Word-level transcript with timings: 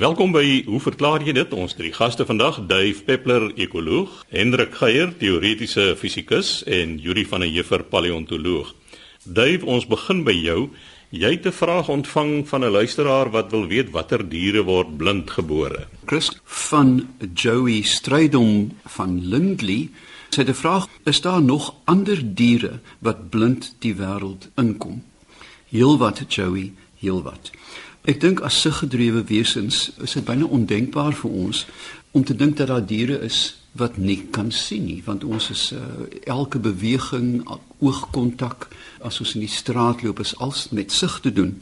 Welkom 0.00 0.30
by 0.32 0.62
Hoe 0.64 0.78
verklaar 0.80 1.20
jy 1.20 1.34
dit? 1.36 1.50
Ons 1.52 1.74
drie 1.76 1.90
gaste 1.92 2.24
vandag, 2.24 2.62
Dave 2.70 3.02
Peppler, 3.04 3.50
ekoloog, 3.60 4.22
Hendrik 4.32 4.78
Geier, 4.78 5.10
teoretiese 5.20 5.90
fisikus 6.00 6.62
en 6.64 6.94
Yuri 7.04 7.26
van 7.28 7.44
der 7.44 7.50
Heever, 7.52 7.84
paleontoloog. 7.84 8.70
Dave, 9.28 9.66
ons 9.68 9.84
begin 9.90 10.22
by 10.24 10.32
jou. 10.32 10.70
Jy 11.12 11.34
het 11.34 11.46
'n 11.46 11.52
vraag 11.52 11.92
ontvang 11.92 12.48
van 12.48 12.64
'n 12.64 12.72
luisteraar 12.72 13.30
wat 13.30 13.50
wil 13.50 13.66
weet 13.66 13.90
watter 13.90 14.24
diere 14.24 14.62
word 14.64 14.96
blind 14.96 15.30
gebore. 15.30 15.86
Chris 16.06 16.30
van 16.44 17.08
Joey 17.34 17.82
Strydom 17.82 18.72
van 18.86 19.20
Lindley 19.28 19.90
sê 20.30 20.44
die 20.44 20.54
vraag: 20.54 20.86
Is 21.04 21.20
daar 21.20 21.42
nog 21.42 21.74
ander 21.84 22.34
diere 22.34 22.80
wat 23.00 23.28
blind 23.28 23.74
die 23.78 23.94
wêreld 23.94 24.48
inkom? 24.56 25.02
Heelwat, 25.68 26.24
Joey, 26.28 26.72
heelwat. 27.00 27.50
Ek 28.10 28.18
dink 28.18 28.40
as 28.42 28.56
siggedrewe 28.58 29.22
wesens 29.28 29.92
is 30.02 30.16
dit 30.16 30.24
byna 30.26 30.48
ondenkbaar 30.50 31.14
vir 31.14 31.34
ons 31.44 31.66
om 32.10 32.24
te 32.26 32.34
dink 32.34 32.56
dat 32.58 32.72
daar 32.72 32.82
diere 32.82 33.20
is 33.22 33.38
wat 33.78 34.00
nie 34.02 34.16
kan 34.34 34.48
sien 34.50 34.88
nie 34.88 34.98
want 35.06 35.22
ons 35.22 35.46
is 35.54 35.62
uh, 35.76 35.82
elke 36.26 36.58
beweging 36.58 37.44
oogkontak 37.78 38.66
as 39.06 39.20
ons 39.22 39.36
in 39.38 39.44
die 39.44 39.52
straat 39.52 40.02
loop 40.02 40.22
is 40.24 40.34
als 40.42 40.64
met 40.74 40.90
sig 40.90 41.20
te 41.22 41.30
doen. 41.32 41.54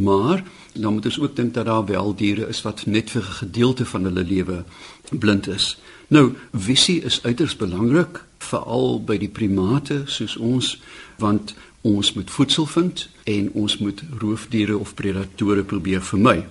Maar 0.00 0.40
dan 0.72 0.92
moet 0.92 1.10
ons 1.10 1.20
ook 1.20 1.36
dink 1.36 1.52
dat 1.54 1.68
daar 1.68 1.84
wel 1.84 2.14
diere 2.16 2.48
is 2.48 2.62
wat 2.64 2.86
net 2.86 3.10
vir 3.10 3.22
'n 3.22 3.38
gedeelte 3.44 3.84
van 3.84 4.08
hulle 4.08 4.24
lewe 4.24 4.64
blind 5.10 5.48
is 5.48 5.76
nou 6.08 6.34
visie 6.52 7.00
is 7.04 7.20
uiters 7.24 7.56
belangrik 7.56 8.24
veral 8.38 9.00
by 9.04 9.18
die 9.18 9.28
primate 9.28 10.02
soos 10.06 10.36
ons 10.36 10.76
want 11.18 11.54
ons 11.82 12.12
moet 12.12 12.30
voedsel 12.30 12.66
vind 12.66 13.08
en 13.24 13.50
ons 13.54 13.78
moet 13.78 14.02
roofdiere 14.18 14.78
of 14.78 14.94
predatore 14.94 15.64
probeer 15.64 16.02
vermy 16.02 16.44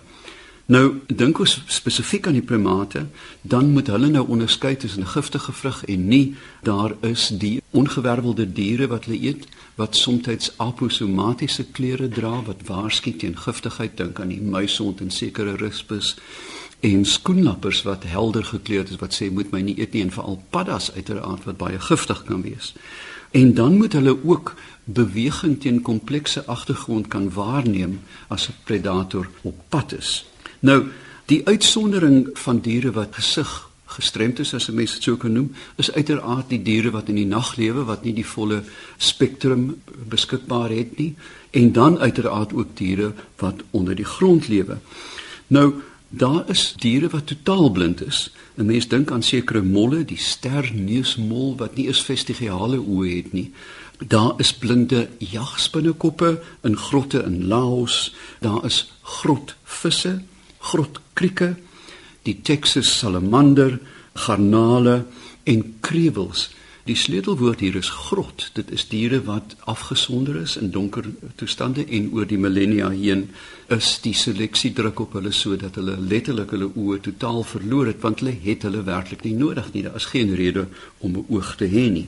Nou 0.68 1.00
dink 1.08 1.40
ons 1.40 1.54
spesifiek 1.72 2.26
aan 2.28 2.36
die 2.36 2.44
primate, 2.44 3.06
dan 3.42 3.70
moet 3.72 3.88
hulle 3.88 4.10
nou 4.12 4.26
onderskei 4.28 4.76
tussen 4.76 5.04
'n 5.04 5.14
giftige 5.16 5.52
vrug 5.52 5.86
en 5.86 6.08
nie. 6.08 6.36
Daar 6.64 6.96
is 7.02 7.28
die 7.28 7.62
ongewervelde 7.72 8.52
diere 8.54 8.88
wat 8.88 9.06
hulle 9.06 9.22
eet 9.22 9.48
wat 9.76 9.96
soms 9.96 10.52
aposomatiese 10.58 11.66
kleure 11.72 12.10
dra 12.10 12.44
wat 12.44 12.66
waarsku 12.66 13.16
teen 13.16 13.38
giftigheid. 13.38 13.98
Dink 13.98 14.20
aan 14.20 14.28
die 14.28 14.42
muisond 14.42 15.00
en 15.00 15.12
sekere 15.12 15.56
rispus 15.56 16.18
en 16.80 17.06
skoenlappers 17.06 17.82
wat 17.82 18.04
helder 18.04 18.46
gekleurd 18.46 18.90
is 18.90 19.02
wat 19.02 19.16
sê 19.16 19.32
moet 19.34 19.52
my 19.52 19.62
nie 19.62 19.78
eet 19.80 19.94
nie 19.94 20.04
en 20.06 20.14
veral 20.14 20.42
paddas 20.50 20.92
uiteraard 20.94 21.46
wat 21.50 21.58
baie 21.58 21.80
giftig 21.80 22.24
kan 22.24 22.42
wees. 22.42 22.74
En 23.32 23.54
dan 23.54 23.78
moet 23.78 23.94
hulle 23.94 24.18
ook 24.24 24.54
beweging 24.84 25.60
teen 25.62 25.82
komplekse 25.82 26.46
agtergrond 26.46 27.08
kan 27.08 27.32
waarneem 27.34 28.00
as 28.28 28.48
'n 28.48 28.56
predator 28.64 29.30
op 29.42 29.56
pad 29.70 29.94
is. 29.94 30.26
Nou, 30.60 30.88
die 31.26 31.48
uitsondering 31.48 32.30
van 32.34 32.60
diere 32.60 32.92
wat 32.92 33.16
gesig 33.16 33.70
gestremd 33.86 34.40
is 34.40 34.54
as 34.54 34.68
'n 34.70 34.76
mens 34.76 34.94
dit 34.94 35.04
sou 35.04 35.18
kan 35.18 35.32
noem, 35.32 35.52
is 35.76 35.92
uiteraard 35.92 36.50
die 36.50 36.62
diere 36.62 36.92
wat 36.92 37.10
in 37.10 37.16
die 37.16 37.26
nag 37.26 37.56
lewe 37.56 37.84
wat 37.84 38.04
nie 38.04 38.14
die 38.14 38.26
volle 38.26 38.64
spektrum 38.98 39.82
beskikbaar 40.10 40.70
het 40.70 40.98
nie 40.98 41.16
en 41.52 41.72
dan 41.72 42.00
uiteraard 42.00 42.54
ook 42.54 42.78
diere 42.78 43.14
wat 43.38 43.64
onder 43.72 43.96
die 43.96 44.06
grond 44.06 44.48
lewe. 44.48 44.78
Nou, 45.48 45.74
daar 46.10 46.50
is 46.50 46.74
diere 46.78 47.10
wat 47.10 47.28
totaal 47.28 47.70
blind 47.70 48.06
is. 48.06 48.32
'n 48.56 48.66
Mens 48.66 48.88
dink 48.88 49.12
aan 49.12 49.24
sekere 49.24 49.62
molle, 49.62 50.06
die 50.06 50.18
sterneusmol 50.18 51.56
wat 51.58 51.76
nie 51.76 51.88
eens 51.88 52.04
vestigiale 52.04 52.78
oë 52.78 53.16
het 53.16 53.34
nie. 53.34 53.52
Daar 53.98 54.34
is 54.38 54.54
blinde 54.54 55.10
jagspinnekoppe 55.18 56.42
in 56.64 56.78
grotte 56.78 57.24
in 57.24 57.48
Laos. 57.48 58.14
Daar 58.40 58.66
is 58.66 58.92
grotvisse 59.02 60.22
grotkrieke, 60.60 61.56
die 62.24 62.42
Texas 62.42 62.98
salamander, 63.00 63.80
garnale 64.14 65.06
en 65.44 65.78
krewels. 65.80 66.50
Die 66.88 66.96
sleutelwoord 66.96 67.60
hier 67.60 67.76
is 67.76 67.90
grot. 67.92 68.46
Dit 68.56 68.70
is 68.72 68.86
diere 68.88 69.18
wat 69.28 69.56
afgesonder 69.68 70.38
is 70.40 70.54
in 70.56 70.70
donker 70.72 71.10
toestande 71.36 71.84
en 71.84 72.06
oor 72.16 72.28
die 72.30 72.40
millennia 72.40 72.88
heen 72.94 73.26
is 73.76 73.90
die 74.06 74.14
seleksie 74.16 74.72
druk 74.78 75.02
op 75.04 75.18
hulle 75.20 75.34
sodat 75.36 75.76
hulle 75.76 75.98
letterlik 76.00 76.54
hulle 76.56 76.70
oë 76.72 77.02
totaal 77.10 77.44
verloor 77.50 77.92
het 77.92 78.00
want 78.06 78.24
hulle 78.24 78.38
het 78.46 78.64
hulle 78.64 78.86
werklik 78.88 79.26
nie 79.28 79.36
nodig 79.36 79.68
nie. 79.74 79.84
Daar 79.84 80.00
is 80.00 80.08
geen 80.14 80.32
rede 80.40 80.68
om 81.00 81.18
'n 81.18 81.26
oog 81.28 81.56
te 81.60 81.68
hê 81.68 81.90
nie. 81.92 82.08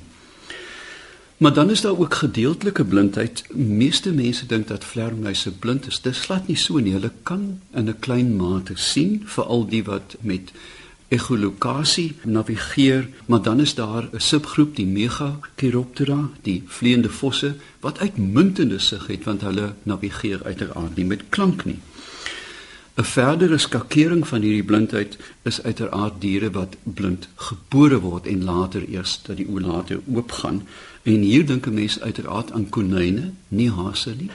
Maar 1.39 1.53
dan 1.53 1.69
is 1.69 1.81
daar 1.81 1.99
ook 1.99 2.13
gedeeltelike 2.13 2.85
blindheid. 2.85 3.43
Meeste 3.53 4.11
mense 4.11 4.45
dink 4.45 4.67
dat 4.67 4.85
vlermuise 4.85 5.51
blind 5.51 5.87
is. 5.87 6.01
Dit 6.01 6.13
is 6.13 6.19
glad 6.19 6.47
nie 6.47 6.57
so 6.57 6.79
nie. 6.79 6.93
Hulle 6.93 7.11
kan 7.23 7.59
in 7.73 7.89
'n 7.89 7.99
klein 7.99 8.35
mate 8.35 8.73
sien, 8.75 9.23
veral 9.25 9.67
die 9.67 9.83
wat 9.83 10.15
met 10.19 10.51
echolokasie 11.09 12.15
navigeer, 12.23 13.09
maar 13.25 13.41
dan 13.41 13.59
is 13.59 13.75
daar 13.75 14.09
'n 14.11 14.19
subgroep, 14.19 14.75
die 14.75 14.85
Megachiroptera, 14.85 16.29
die 16.41 16.63
vleiende 16.67 17.09
vosse 17.09 17.55
wat 17.79 17.99
uitmuntende 17.99 18.79
sig 18.79 19.07
het 19.07 19.23
want 19.23 19.41
hulle 19.41 19.73
navigeer 19.83 20.43
uiteraard 20.43 20.95
nie 20.95 21.05
met 21.05 21.23
klank 21.29 21.65
nie. 21.65 21.79
'n 22.99 23.03
Verdere 23.03 23.57
skakering 23.57 24.27
van 24.27 24.41
hierdie 24.41 24.63
blindheid 24.63 25.17
is 25.41 25.63
uiteraard 25.63 26.21
diere 26.21 26.51
wat 26.51 26.75
blind 26.83 27.27
gebore 27.35 27.99
word 27.99 28.25
en 28.27 28.43
later 28.43 28.83
eers 28.89 29.19
dat 29.23 29.37
die 29.37 29.47
oë 29.47 29.61
later 29.61 30.01
oopgaan. 30.13 30.67
En 31.03 31.21
hier 31.21 31.45
dink 31.45 31.67
'n 31.67 31.73
mens 31.73 31.99
uiteraard 31.99 32.51
aan 32.51 32.69
konyne, 32.69 33.31
nie 33.47 33.69
hase 33.71 34.15
nie. 34.17 34.29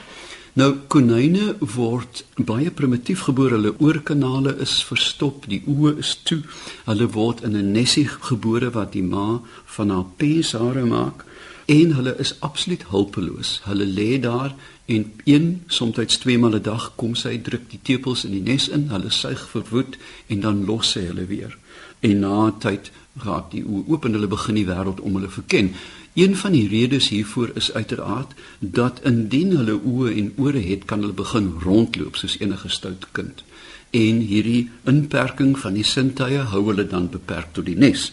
Nou 0.54 0.68
konyne 0.86 1.56
word 1.74 2.20
baie 2.46 2.70
primitief 2.70 3.24
gebore. 3.26 3.56
Hulle 3.56 3.72
oorkanale 3.82 4.52
is 4.62 4.76
verstop, 4.86 5.48
die 5.50 5.64
oë 5.66 5.96
is 5.98 6.12
toe. 6.22 6.44
Hulle 6.86 7.08
word 7.10 7.42
in 7.42 7.56
'n 7.56 7.72
nesie 7.72 8.06
gebore 8.06 8.70
wat 8.70 8.92
die 8.92 9.02
ma 9.02 9.40
van 9.76 9.90
haar 9.90 10.06
pesare 10.16 10.84
maak 10.84 11.24
en 11.66 11.94
hulle 11.96 12.14
is 12.18 12.36
absoluut 12.40 12.84
hulpeloos. 12.88 13.60
Hulle 13.64 13.86
lê 13.86 14.20
daar 14.20 14.54
en 14.86 15.12
een 15.24 15.62
soms 15.66 16.18
twee 16.18 16.38
maal 16.38 16.54
'n 16.54 16.62
dag 16.62 16.92
kom 16.96 17.14
sy 17.14 17.38
druk 17.38 17.70
die 17.70 17.80
tepels 17.82 18.24
in 18.24 18.30
die 18.30 18.52
nes 18.52 18.68
in, 18.68 18.88
hulle 18.88 19.10
suig 19.10 19.48
verwoed 19.48 19.96
en 20.26 20.40
dan 20.40 20.64
los 20.64 20.90
sy 20.90 21.00
hulle 21.00 21.26
weer. 21.26 21.58
En 22.00 22.18
na 22.20 22.54
tyd 22.58 22.90
raak 23.24 23.50
die 23.50 23.64
oë 23.64 23.84
oop 23.88 24.04
en 24.04 24.12
hulle 24.12 24.26
begin 24.26 24.54
die 24.54 24.66
wêreld 24.66 25.00
om 25.00 25.14
hulle 25.14 25.28
verken. 25.28 25.74
Een 26.14 26.36
van 26.36 26.52
die 26.52 26.68
redes 26.68 27.08
hiervoor 27.08 27.50
is 27.54 27.72
uiteraard 27.72 28.32
dat 28.58 29.00
indien 29.02 29.56
hulle 29.56 29.74
oë 29.82 30.12
en 30.14 30.28
ore 30.36 30.60
het, 30.62 30.84
kan 30.84 31.00
hulle 31.02 31.16
begin 31.18 31.48
rondloop 31.62 32.14
soos 32.16 32.36
enige 32.38 32.68
stout 32.70 33.08
kind. 33.12 33.42
En 33.90 34.20
hierdie 34.22 34.68
inperking 34.86 35.56
van 35.58 35.74
die 35.74 35.82
sintuie 35.84 36.44
hou 36.52 36.62
hulle 36.68 36.86
dan 36.86 37.08
beperk 37.10 37.50
tot 37.58 37.66
die 37.66 37.74
nes. 37.78 38.12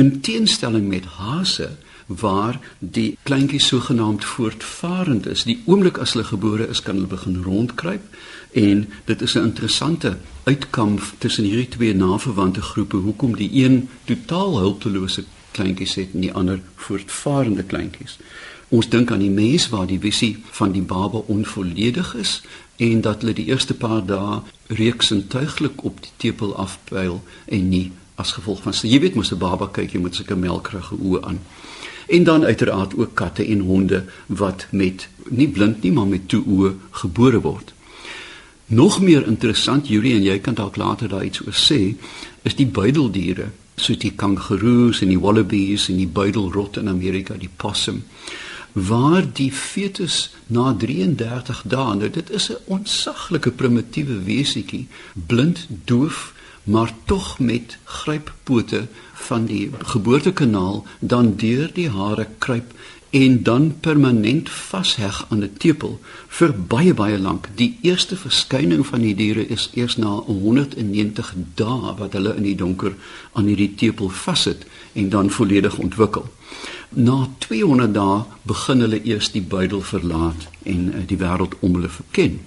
In 0.00 0.20
teenstelling 0.24 0.88
met 0.88 1.04
hase 1.20 1.68
waar 2.06 2.56
die 2.78 3.18
kleintjies 3.28 3.66
sogenaamd 3.66 4.24
voortvarend 4.24 5.28
is, 5.28 5.44
die 5.44 5.60
oomblik 5.68 6.00
as 6.00 6.16
hulle 6.16 6.24
gebore 6.24 6.68
is, 6.68 6.80
kan 6.80 6.96
hulle 6.96 7.12
begin 7.12 7.42
rondkruip 7.44 8.08
en 8.52 8.86
dit 9.04 9.22
is 9.22 9.36
'n 9.36 9.44
interessante 9.52 10.16
uitkom 10.44 10.98
tussen 11.18 11.44
hierdie 11.44 11.68
twee 11.68 11.94
naverwante 11.94 12.62
groepe 12.62 12.96
hoekom 12.96 13.36
die 13.36 13.50
een 13.52 13.88
totaal 14.04 14.58
hulpelose 14.58 15.24
kleintjies 15.56 15.94
het 16.00 16.14
en 16.14 16.26
die 16.26 16.32
ander 16.32 16.60
voortvarende 16.86 17.64
kleintjies. 17.70 18.18
Ons 18.74 18.88
dink 18.90 19.10
aan 19.12 19.22
die 19.22 19.30
mens 19.30 19.68
waar 19.70 19.86
die 19.86 20.00
visie 20.02 20.36
van 20.58 20.72
die 20.74 20.82
baba 20.82 21.22
onvolledig 21.30 22.14
is 22.18 22.40
en 22.82 23.00
dat 23.06 23.22
hulle 23.22 23.36
die 23.38 23.46
eerste 23.52 23.74
paar 23.74 24.02
dae 24.06 24.40
reeksintuiglik 24.66 25.84
op 25.84 26.00
die 26.02 26.14
tepel 26.16 26.56
afpyl 26.58 27.20
en 27.44 27.68
nie 27.68 27.90
as 28.18 28.32
gevolg 28.34 28.62
van 28.62 28.74
jy 28.82 28.98
weet 29.00 29.14
mos 29.14 29.32
'n 29.32 29.38
baba 29.38 29.68
kyk 29.68 29.92
jy 29.94 30.00
met 30.00 30.14
sulke 30.14 30.36
melkrige 30.36 30.94
oë 30.94 31.22
aan. 31.22 31.40
En 32.08 32.24
dan 32.24 32.44
uiteraard 32.44 32.96
ook 32.96 33.14
katte 33.14 33.46
en 33.46 33.60
honde 33.60 34.04
wat 34.26 34.66
met 34.70 35.08
nie 35.28 35.48
blind 35.48 35.82
nie 35.82 35.92
maar 35.92 36.06
met 36.06 36.28
toe 36.28 36.44
oë 36.46 36.74
gebore 36.90 37.40
word. 37.40 37.72
Nog 38.66 39.00
meer 39.00 39.26
interessant 39.26 39.88
Julie 39.88 40.14
en 40.14 40.22
jy 40.22 40.38
kan 40.38 40.54
dalk 40.54 40.76
later 40.76 41.08
daar 41.08 41.24
iets 41.24 41.46
oor 41.46 41.54
sê 41.54 41.96
is 42.42 42.54
die 42.54 42.66
buideldiere 42.66 43.50
soos 43.76 43.98
die 43.98 44.12
kangaroos 44.16 45.02
en 45.02 45.08
die 45.08 45.20
wallabies 45.20 45.88
en 45.88 45.96
die 45.96 46.08
buidelrot 46.08 46.76
in 46.76 46.88
Amerika, 46.88 47.34
die 47.34 47.50
possum, 47.56 48.04
waar 48.74 49.26
die 49.32 49.50
fetus 49.52 50.30
na 50.46 50.72
33 50.74 51.62
dae, 51.70 51.94
nou 51.94 52.10
dit 52.10 52.30
is 52.30 52.50
'n 52.50 52.62
ontsaglike 52.66 53.50
primitiewe 53.50 54.22
wesetjie, 54.26 54.86
blind, 55.14 55.66
doof, 55.84 56.32
maar 56.64 56.90
tog 57.04 57.38
met 57.38 57.76
gryppote 57.84 58.86
van 59.12 59.44
die 59.44 59.70
geboortekanaal 59.78 60.84
dan 60.98 61.36
deur 61.36 61.70
die 61.72 61.90
hare 61.90 62.26
kruip 62.38 62.72
en 63.14 63.42
dan 63.42 63.74
permanent 63.80 64.50
vasheg 64.50 65.26
aan 65.28 65.42
'n 65.42 65.54
tepel 65.58 66.00
vir 66.28 66.50
baie 66.72 66.94
baie 66.94 67.18
lank. 67.18 67.48
Die 67.54 67.78
eerste 67.80 68.16
verskyning 68.16 68.86
van 68.86 69.00
die 69.00 69.14
diere 69.14 69.46
is 69.46 69.70
eers 69.74 69.96
na 69.96 70.08
190 70.26 71.34
dae 71.54 71.94
wat 71.98 72.12
hulle 72.12 72.34
in 72.36 72.42
die 72.42 72.56
donker 72.56 72.94
aan 73.32 73.46
hierdie 73.46 73.74
tepel 73.74 74.08
vassit 74.08 74.66
en 74.92 75.08
dan 75.08 75.30
volledig 75.30 75.78
ontwikkel. 75.78 76.26
Na 76.88 77.28
200 77.38 77.94
dae 77.94 78.22
begin 78.42 78.80
hulle 78.80 79.04
eers 79.04 79.30
die 79.30 79.42
buidel 79.42 79.80
verlaat 79.80 80.48
en 80.62 80.92
eh, 80.94 81.06
die 81.06 81.18
wêreld 81.18 81.54
om 81.60 81.74
hulle 81.74 81.88
verken. 81.88 82.40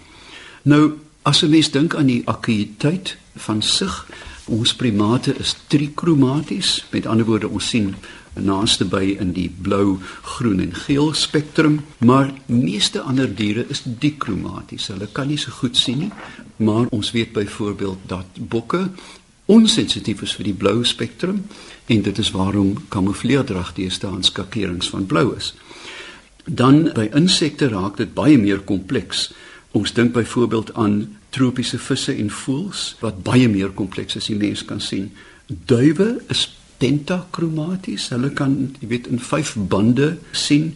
Nou 0.62 0.92
As 1.28 1.42
'n 1.44 1.50
mens 1.50 1.72
dink 1.72 1.96
aan 1.96 2.06
die 2.06 2.22
akuïteit 2.26 3.18
van 3.36 3.62
sig, 3.62 4.08
ons 4.46 4.76
primate 4.76 5.36
is 5.38 5.56
trikromaties, 5.68 6.86
met 6.92 7.06
ander 7.06 7.26
woorde 7.26 7.50
ons 7.50 7.68
sien 7.68 7.96
naaste 8.44 8.86
by 8.86 9.16
in 9.20 9.34
die 9.36 9.50
blou, 9.50 9.98
groen 10.22 10.60
en 10.64 10.74
geel 10.86 11.14
spektrum, 11.14 11.80
maar 12.00 12.34
meeste 12.46 13.02
ander 13.02 13.30
diere 13.36 13.66
is 13.70 13.84
dikromaties. 13.86 14.88
Hulle 14.94 15.08
kan 15.12 15.28
nie 15.28 15.40
so 15.42 15.52
goed 15.52 15.78
sien 15.78 16.06
nie, 16.06 16.12
maar 16.58 16.90
ons 16.90 17.12
weet 17.12 17.34
byvoorbeeld 17.34 18.08
dat 18.08 18.42
bokke 18.50 18.88
onsensitief 19.48 20.22
is 20.22 20.36
vir 20.36 20.50
die 20.50 20.58
blou 20.58 20.84
spektrum 20.86 21.46
en 21.88 22.02
dit 22.04 22.18
is 22.20 22.32
waarom 22.36 22.74
kamoufleerdrag 22.92 23.74
deesdae 23.78 24.24
skakerings 24.28 24.90
van 24.92 25.06
blou 25.08 25.32
is. 25.38 25.54
Dan 26.46 26.90
by 26.96 27.10
insekte 27.16 27.70
raak 27.72 27.98
dit 27.98 28.14
baie 28.16 28.38
meer 28.40 28.60
kompleks. 28.60 29.32
Ons 29.76 29.94
dink 29.94 30.14
byvoorbeeld 30.16 30.74
aan 30.76 31.18
tropiese 31.36 31.80
visse 31.80 32.16
en 32.16 32.30
voëls 32.32 32.96
wat 33.04 33.24
baie 33.24 33.48
meer 33.52 33.72
kompleks 33.76 34.16
is 34.16 34.24
as 34.24 34.30
die 34.32 34.40
mens 34.40 34.64
kan 34.66 34.82
sien. 34.84 35.12
Duwe 35.48 36.18
is 36.32 36.48
tentakromaties. 36.82 38.10
Hulle 38.14 38.32
kan, 38.36 38.58
jy 38.82 38.92
weet, 38.94 39.08
in 39.12 39.22
vyf 39.22 39.56
bande 39.70 40.18
sien. 40.32 40.76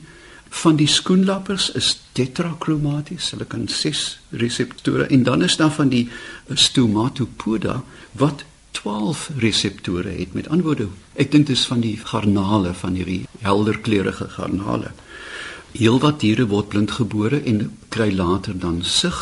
Van 0.62 0.76
die 0.76 0.90
skoenlappers 0.92 1.70
is 1.80 1.94
tetrakromaties. 2.18 3.32
Hulle 3.36 3.48
kan 3.48 3.68
ses 3.72 4.20
reseptore 4.36 5.08
en 5.08 5.24
dan 5.24 5.44
is 5.48 5.58
daar 5.62 5.72
van 5.72 5.92
die 5.94 6.08
stomatopoda 6.54 7.82
wat 8.20 8.44
12 8.72 9.30
reseptore 9.38 10.10
het. 10.10 10.34
Met 10.34 10.50
ander 10.50 10.66
woorde, 10.66 10.90
ek 11.16 11.32
dink 11.32 11.48
dit 11.48 11.56
is 11.56 11.68
van 11.70 11.84
die 11.84 11.98
garnale 12.04 12.74
van 12.78 12.96
hierdie 13.00 13.24
helderkleurige 13.44 14.28
garnale. 14.36 14.92
Heelwat 15.72 16.20
diere 16.20 16.48
word 16.52 16.72
blindgebore 16.72 17.40
en 17.48 17.70
kry 17.94 18.10
later 18.12 18.58
dan 18.60 18.82
sig. 18.84 19.20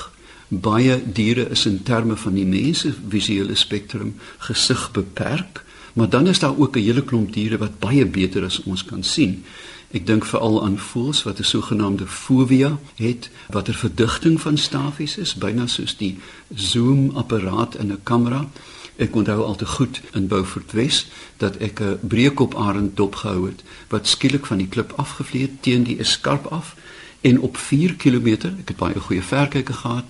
Baie 0.50 0.98
diere 1.06 1.46
is 1.54 1.68
in 1.70 1.84
terme 1.86 2.18
van 2.18 2.34
die 2.34 2.48
mense 2.50 2.90
visuele 3.10 3.56
spektrum 3.56 4.16
gesig 4.48 4.88
beperk. 4.96 5.62
Maar 6.00 6.10
dan 6.10 6.28
is 6.28 6.40
daar 6.40 6.58
ook 6.58 6.76
'n 6.76 6.80
hele 6.80 7.04
klomp 7.04 7.34
diere 7.34 7.58
wat 7.58 7.80
baie 7.80 8.06
beter 8.06 8.44
as 8.44 8.64
ons 8.64 8.86
kan 8.86 9.04
sien. 9.04 9.44
Ek 9.92 10.06
dink 10.06 10.26
veral 10.26 10.64
aan 10.64 10.80
voëls 10.80 11.24
wat 11.24 11.40
'n 11.40 11.44
sogenaamde 11.44 12.08
fovea 12.08 12.80
het 12.96 13.30
wat 13.50 13.68
'n 13.68 13.74
verdigting 13.74 14.42
van 14.42 14.58
stafies 14.58 15.18
is, 15.18 15.36
byna 15.36 15.68
soos 15.68 15.98
die 15.98 16.18
zoom 16.56 17.12
apparaat 17.16 17.76
in 17.76 17.92
'n 17.92 18.00
kamera. 18.04 18.50
Ek 18.96 19.16
onthou 19.16 19.44
al 19.44 19.56
te 19.56 19.66
goed 19.66 20.02
in 20.14 20.28
Beaufort 20.28 20.72
Wes 20.72 21.08
dat 21.38 21.58
ek 21.58 21.80
'n 21.80 22.00
breekoparend 22.02 22.98
dopgehou 22.98 23.46
het 23.46 23.64
wat 23.88 24.08
skielik 24.08 24.46
van 24.46 24.58
die 24.58 24.68
klip 24.68 24.94
afgevlieg 24.96 25.42
het 25.42 25.62
teen 25.62 25.84
die 25.84 25.98
eskarp 25.98 26.46
af 26.46 26.76
en 27.22 27.40
op 27.40 27.58
4 27.58 27.96
km, 27.96 28.28
ek 28.28 28.68
het 28.68 28.78
baie 28.78 29.00
goeie 29.00 29.24
verkyke 29.24 29.74
gehad, 29.74 30.04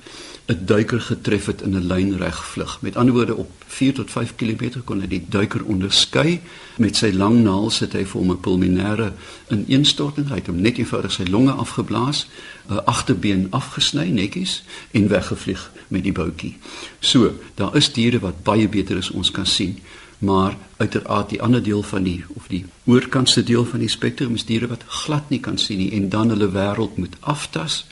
'n 0.49 0.65
duiker 0.65 1.01
getref 1.01 1.45
het 1.45 1.61
in 1.61 1.75
'n 1.75 1.87
lynreg 1.87 2.45
vlug. 2.45 2.81
Met 2.81 2.95
ander 2.95 3.13
woorde 3.13 3.35
op 3.35 3.51
4 3.67 3.93
tot 3.93 4.11
5 4.11 4.35
km 4.35 4.81
kon 4.83 5.01
hy 5.01 5.07
die 5.07 5.25
duiker 5.29 5.63
onderskei 5.63 6.41
met 6.77 6.95
sy 6.95 7.11
lang 7.11 7.43
naels 7.43 7.79
het 7.79 7.93
hy 7.93 8.05
vir 8.05 8.21
hom 8.21 8.31
'n 8.31 8.39
pulmonêre 8.39 9.13
ineenstorting, 9.49 10.29
hy 10.29 10.35
het 10.35 10.47
hom 10.47 10.61
net 10.61 10.77
eenvoudig 10.77 11.11
sy 11.11 11.23
longe 11.23 11.51
afgeblaas, 11.51 12.27
'n 12.69 12.85
agterbeen 12.85 13.47
afgesny 13.49 14.09
netjies 14.09 14.63
en 14.91 15.07
weggevlieg 15.07 15.71
met 15.87 16.03
die 16.03 16.11
boutjie. 16.11 16.57
So, 16.99 17.33
daar 17.55 17.75
is 17.75 17.93
diere 17.93 18.19
wat 18.19 18.43
baie 18.43 18.69
beter 18.69 18.97
as 18.97 19.11
ons 19.11 19.31
kan 19.31 19.45
sien 19.45 19.79
maar 20.19 20.57
uiteraard 20.77 21.29
die 21.29 21.41
ander 21.41 21.63
deel 21.63 21.83
van 21.83 22.03
die 22.03 22.23
of 22.27 22.47
die 22.47 22.65
oorkantste 22.85 23.43
deel 23.43 23.65
van 23.65 23.79
die 23.79 23.89
spektrum 23.89 24.33
is 24.33 24.45
diere 24.45 24.67
wat 24.67 24.83
glad 24.83 25.29
nie 25.29 25.39
kan 25.39 25.57
sien 25.57 25.77
nie 25.77 25.91
en 25.91 26.09
dan 26.09 26.29
hulle 26.29 26.51
wêreld 26.51 26.97
moet 26.97 27.15
aftas 27.19 27.85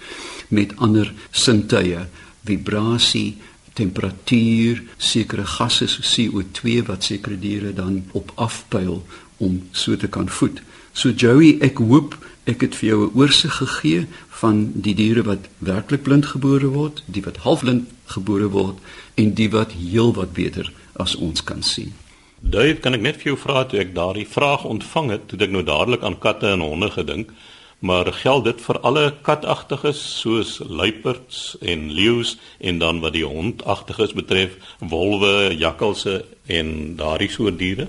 met 0.48 0.76
ander 0.76 1.14
sintuie 1.32 2.08
vibrasie, 2.48 3.38
temperatuur, 3.78 4.82
sekere 4.98 5.46
gasse 5.46 5.88
soos 5.92 6.14
CO2 6.16 6.82
wat 6.88 7.06
sekere 7.06 7.38
diere 7.40 7.74
dan 7.78 8.02
op 8.18 8.32
afpyl 8.36 9.04
om 9.38 9.60
so 9.72 9.98
te 9.98 10.10
kan 10.10 10.30
voed. 10.30 10.62
So 10.98 11.14
Joey, 11.14 11.58
ek 11.62 11.78
hoop 11.78 12.18
ek 12.48 12.64
het 12.64 12.76
vir 12.80 12.90
jou 12.90 13.00
'n 13.06 13.14
oorsig 13.20 13.54
gegee 13.54 14.08
van 14.40 14.72
die 14.74 14.96
diere 14.96 15.24
wat 15.24 15.50
werklik 15.60 16.04
blind 16.04 16.26
gebore 16.26 16.68
word, 16.68 17.04
die 17.06 17.22
wat 17.22 17.44
halfblind 17.46 17.86
gebore 18.06 18.50
word 18.50 18.78
en 19.16 19.34
die 19.34 19.50
wat 19.50 19.72
heelwat 19.72 20.34
beter 20.34 20.72
as 20.96 21.16
ons 21.16 21.44
kan 21.44 21.62
sien. 21.64 21.94
Dave, 22.40 22.80
kan 22.80 22.94
ek 22.94 23.02
net 23.02 23.16
vir 23.16 23.34
jou 23.34 23.38
vra 23.38 23.66
toe 23.66 23.80
ek 23.80 23.96
daardie 23.96 24.28
vraag 24.28 24.64
ontvang 24.66 25.10
het, 25.10 25.28
toe 25.28 25.40
ek 25.40 25.52
nou 25.52 25.64
dadelik 25.64 26.04
aan 26.04 26.20
katte 26.20 26.48
en 26.48 26.62
honde 26.62 26.90
gedink 26.90 27.32
maar 27.80 28.14
geld 28.14 28.44
dit 28.44 28.62
vir 28.62 28.80
alle 28.80 29.14
katagtiges 29.22 30.20
soos 30.20 30.58
luiperds 30.66 31.58
en 31.62 31.92
leeu's 31.92 32.38
en 32.58 32.80
dan 32.80 33.00
wat 33.00 33.14
die 33.14 33.26
hondagtiges 33.26 34.14
betref 34.18 34.58
wolwe, 34.80 35.54
jakkalse 35.58 36.26
en 36.46 36.96
daardie 36.96 37.30
soort 37.30 37.60
diere? 37.60 37.88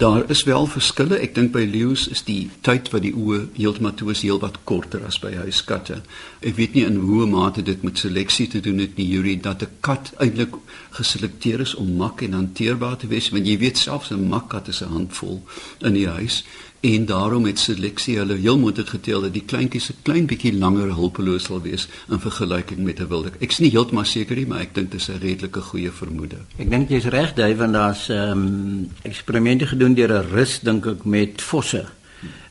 Daar 0.00 0.30
is 0.30 0.42
wel 0.42 0.66
verskille. 0.66 1.18
Ek 1.20 1.34
dink 1.34 1.50
by 1.52 1.66
leeu's 1.68 2.06
is 2.08 2.22
die 2.24 2.46
tyd 2.64 2.86
wat 2.88 3.02
die 3.04 3.12
oë 3.12 3.40
heeltemal 3.58 3.92
toe 3.98 4.12
is 4.14 4.22
heelwat 4.24 4.60
korter 4.64 5.02
as 5.04 5.18
by 5.20 5.34
huiskatte. 5.42 5.98
Ek 6.40 6.56
weet 6.56 6.78
nie 6.78 6.86
in 6.88 6.96
hoe 7.02 7.26
mate 7.28 7.60
dit 7.66 7.82
met 7.84 8.00
seleksie 8.00 8.46
te 8.48 8.62
doen 8.64 8.80
het 8.80 8.96
nie, 8.96 9.08
Yuri, 9.10 9.36
dat 9.36 9.62
'n 9.62 9.76
kat 9.80 10.12
eintlik 10.16 10.56
geselekteer 10.96 11.60
is 11.60 11.74
om 11.74 11.96
mak 11.96 12.22
en 12.22 12.32
hanteerbaar 12.32 12.96
te 12.96 13.08
wees, 13.12 13.28
want 13.28 13.46
jy 13.46 13.58
weet 13.58 13.76
selfs 13.78 14.10
'n 14.10 14.28
makkat 14.28 14.68
is 14.68 14.80
'n 14.80 14.88
handvol 14.88 15.42
in 15.80 15.92
die 15.92 16.08
huis 16.08 16.44
en 16.80 17.06
daarom 17.06 17.44
het 17.44 17.58
seleksie 17.58 18.16
hulle 18.16 18.36
heel 18.40 18.58
moontlik 18.58 18.88
geteel 18.88 19.20
dat 19.26 19.32
die 19.32 19.44
kleintjies 19.44 19.90
'n 19.90 20.02
klein 20.02 20.26
bietjie 20.26 20.52
langer 20.58 20.94
hulpeloos 20.94 21.44
sal 21.44 21.60
wees 21.60 21.88
in 22.08 22.20
vergelyking 22.20 22.80
met 22.84 23.00
'n 23.00 23.08
wilde. 23.08 23.30
Ek's 23.38 23.58
nie 23.58 23.70
heeltemal 23.70 24.04
seker 24.04 24.36
nie, 24.36 24.46
maar 24.46 24.60
ek 24.60 24.74
dink 24.74 24.90
dit 24.90 25.00
is 25.00 25.08
'n 25.08 25.18
redelike 25.20 25.60
goeie 25.60 25.90
vermoede. 25.90 26.36
Ek 26.56 26.70
dink 26.70 26.88
jy's 26.88 27.04
reg, 27.04 27.34
Dave, 27.34 27.56
want 27.56 27.72
daar's 27.72 28.08
ehm 28.08 28.30
um, 28.30 28.88
eksperimente 29.02 29.66
gedoen 29.66 29.94
deur 29.94 30.12
'n 30.12 30.30
rus 30.30 30.60
dink 30.60 30.86
ek 30.86 31.04
met 31.04 31.42
vosse 31.42 31.86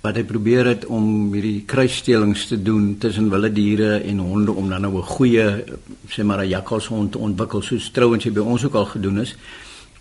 wat 0.02 0.16
hy 0.16 0.24
probeer 0.24 0.66
het 0.66 0.86
om 0.86 1.34
hierdie 1.34 1.64
kruisstelings 1.68 2.48
te 2.48 2.62
doen 2.62 2.98
tussen 2.98 3.30
wilde 3.30 3.52
diere 3.52 4.00
en 4.00 4.20
honde 4.20 4.52
om 4.52 4.70
dan 4.70 4.82
nou 4.82 4.98
'n 4.98 5.04
goeie 5.04 5.64
sê 6.08 6.24
maar 6.24 6.40
'n 6.40 6.48
jakkalshond 6.48 7.12
te 7.12 7.18
ontwikkel 7.18 7.62
soos 7.62 7.92
trouens 7.92 8.24
jy 8.24 8.32
by 8.32 8.40
ons 8.40 8.66
ook 8.66 8.74
al 8.74 8.86
gedoen 8.86 9.20
is. 9.20 9.36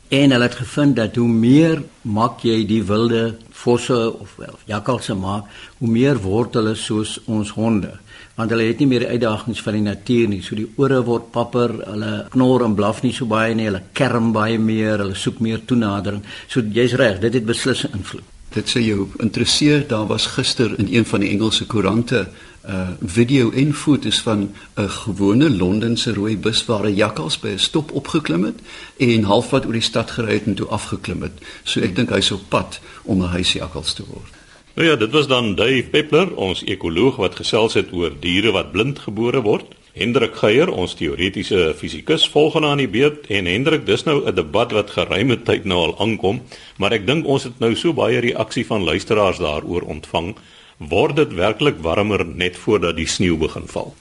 En 0.08 0.30
hulle 0.30 0.46
het 0.46 0.54
gevind 0.54 0.96
dat 0.96 1.16
hoe 1.20 1.28
meer 1.28 1.82
maak 2.02 2.40
jy 2.40 2.62
die 2.64 2.80
wilde 2.88 3.36
vosse 3.52 3.96
of 4.16 4.36
wel 4.40 4.54
jakkalse 4.70 5.12
maak, 5.14 5.50
hoe 5.78 5.90
meer 5.90 6.16
word 6.24 6.56
hulle 6.56 6.72
soos 6.80 7.18
ons 7.26 7.50
honde. 7.52 7.90
Want 8.38 8.54
hulle 8.54 8.70
het 8.70 8.80
nie 8.80 8.88
meer 8.88 9.04
die 9.04 9.10
uitdagings 9.18 9.60
van 9.66 9.76
die 9.76 9.84
natuur 9.84 10.30
nie. 10.32 10.40
So 10.46 10.56
die 10.56 10.68
ore 10.80 11.02
word 11.04 11.28
papper, 11.34 11.74
hulle 11.90 12.12
knor 12.32 12.64
en 12.64 12.78
blaf 12.78 13.02
nie 13.04 13.12
so 13.12 13.28
baie 13.28 13.52
nie, 13.58 13.68
hulle 13.68 13.82
kerm 13.92 14.32
baie 14.32 14.56
meer, 14.58 15.02
hulle 15.04 15.18
soek 15.18 15.42
meer 15.44 15.60
toenadering. 15.68 16.24
So 16.48 16.64
jy's 16.64 16.96
reg, 16.96 17.20
dit 17.20 17.34
het 17.34 17.44
beslis 17.44 17.84
'n 17.84 18.00
invloed. 18.00 18.24
Dit 18.54 18.70
sê 18.70 18.80
jou 18.80 19.08
interesseer, 19.20 19.84
daar 19.88 20.06
was 20.06 20.26
gister 20.26 20.78
in 20.78 20.88
een 20.88 21.04
van 21.04 21.20
die 21.20 21.30
Engelse 21.30 21.66
koerante 21.66 22.28
uh 22.68 22.88
video 23.00 23.50
en 23.50 23.74
foto's 23.74 24.20
van 24.20 24.50
'n 24.76 24.88
gewone 24.88 25.50
Londense 25.50 26.12
rooi 26.14 26.36
bus 26.36 26.64
waar 26.64 26.84
'n 26.84 26.94
jakkals 26.94 27.38
by 27.40 27.48
'n 27.48 27.58
stop 27.58 27.92
opgeklim 27.92 28.44
het 28.44 28.58
en 28.96 29.22
halfpad 29.22 29.66
oor 29.66 29.72
die 29.72 29.80
stad 29.80 30.10
gery 30.10 30.32
het 30.32 30.46
en 30.46 30.54
toe 30.54 30.66
afgeklim 30.66 31.22
het. 31.22 31.32
So 31.62 31.80
ek 31.80 31.96
dink 31.96 32.10
hy's 32.10 32.30
op 32.30 32.42
pad 32.48 32.80
om 33.02 33.22
'n 33.22 33.28
huisjakkals 33.28 33.92
te 33.92 34.02
word. 34.06 34.32
Nou 34.74 34.90
ja, 34.90 34.96
dit 34.96 35.10
was 35.10 35.26
dan 35.26 35.54
Dave 35.54 35.86
Peppler, 35.90 36.34
ons 36.34 36.64
ekoloog 36.64 37.16
wat 37.16 37.34
gesels 37.34 37.74
het 37.74 37.92
oor 37.92 38.12
diere 38.20 38.52
wat 38.52 38.72
blind 38.72 38.98
gebore 38.98 39.40
word. 39.40 39.64
Hendrik 39.92 40.36
Geier, 40.38 40.70
ons 40.70 40.94
teoretiese 40.94 41.74
fisikus, 41.76 42.28
volgende 42.28 42.66
aan 42.66 42.78
die 42.78 42.88
beurt 42.88 43.26
en 43.26 43.46
Hendrik, 43.50 43.86
dis 43.86 44.04
nou 44.04 44.22
'n 44.28 44.34
debat 44.34 44.72
wat 44.72 44.90
geruime 44.90 45.42
tyd 45.42 45.64
nou 45.64 45.78
al 45.78 45.98
aankom, 45.98 46.42
maar 46.76 46.92
ek 46.92 47.06
dink 47.06 47.26
ons 47.26 47.42
het 47.42 47.58
nou 47.58 47.74
so 47.74 47.92
baie 47.92 48.18
reaksie 48.18 48.66
van 48.66 48.84
luisteraars 48.84 49.38
daaroor 49.38 49.82
ontvang 49.82 50.36
word 50.78 51.16
dit 51.16 51.34
werklik 51.34 51.82
warmer 51.82 52.24
net 52.24 52.56
voordat 52.56 52.96
die 52.96 53.06
sneeu 53.06 53.36
begin 53.36 53.66
val? 53.66 53.94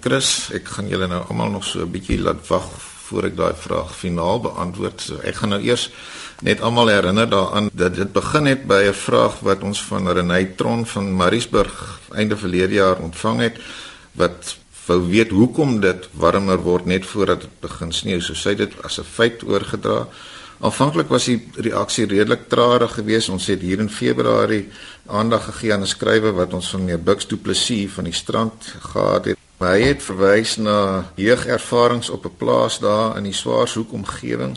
Chris, 0.00 0.50
ek 0.54 0.68
gaan 0.76 0.88
julle 0.88 1.08
nou 1.10 1.20
almal 1.28 1.50
nog 1.50 1.64
so 1.64 1.82
'n 1.82 1.90
bietjie 1.90 2.18
laat 2.18 2.46
wag 2.48 2.70
voor 3.10 3.24
ek 3.24 3.36
daai 3.36 3.54
vraag 3.54 3.96
finaal 3.96 4.40
beantwoord. 4.40 5.00
So 5.00 5.18
ek 5.26 5.34
gaan 5.34 5.48
nou 5.48 5.60
eers 5.60 5.90
net 6.42 6.60
almal 6.60 6.88
herinner 6.88 7.28
daaraan 7.28 7.70
dat 7.72 7.94
dit 7.94 8.12
begin 8.12 8.46
het 8.46 8.66
by 8.66 8.82
'n 8.88 8.94
vraag 8.94 9.40
wat 9.40 9.62
ons 9.62 9.82
van 9.82 10.08
Renay 10.08 10.44
Tron 10.56 10.86
van 10.86 11.12
Mariesburg 11.12 12.00
einde 12.14 12.36
verlede 12.36 12.74
jaar 12.74 12.98
ontvang 12.98 13.40
het 13.40 13.56
wat 14.12 14.56
wou 14.86 15.00
weet 15.10 15.30
hoekom 15.30 15.80
dit 15.80 16.08
warmer 16.12 16.58
word 16.58 16.86
net 16.86 17.06
voordat 17.06 17.40
dit 17.40 17.60
begin 17.60 17.92
sneeu. 17.92 18.20
So 18.20 18.34
sy 18.34 18.48
het 18.48 18.58
dit 18.58 18.82
as 18.82 18.98
'n 18.98 19.04
feit 19.04 19.42
oorgedra. 19.42 20.08
Aanvanklik 20.60 21.08
was 21.08 21.24
die 21.24 21.48
reaksie 21.56 22.06
redelik 22.06 22.48
traag 22.48 22.94
geweest. 22.94 23.28
Ons 23.28 23.46
het 23.46 23.60
hier 23.60 23.78
in 23.80 23.90
Februarie 23.90 24.68
aandag 25.10 25.44
gegee 25.44 25.72
aan 25.72 25.82
'n 25.82 25.86
skrywe 25.86 26.32
wat 26.32 26.54
ons 26.54 26.70
van 26.70 26.80
meneer 26.80 27.02
Bux 27.02 27.26
Du 27.26 27.36
Plessis 27.36 27.92
van 27.92 28.04
die 28.04 28.12
strand 28.12 28.74
gehad 28.80 29.24
het. 29.24 29.38
Hy 29.58 29.80
het 29.80 30.02
verwys 30.02 30.56
na 30.56 31.10
jeugervarings 31.14 32.10
op 32.10 32.24
'n 32.24 32.36
plaas 32.36 32.78
daar 32.78 33.16
in 33.16 33.24
die 33.24 33.32
Swaarhoek 33.32 33.92
omgewing 33.92 34.56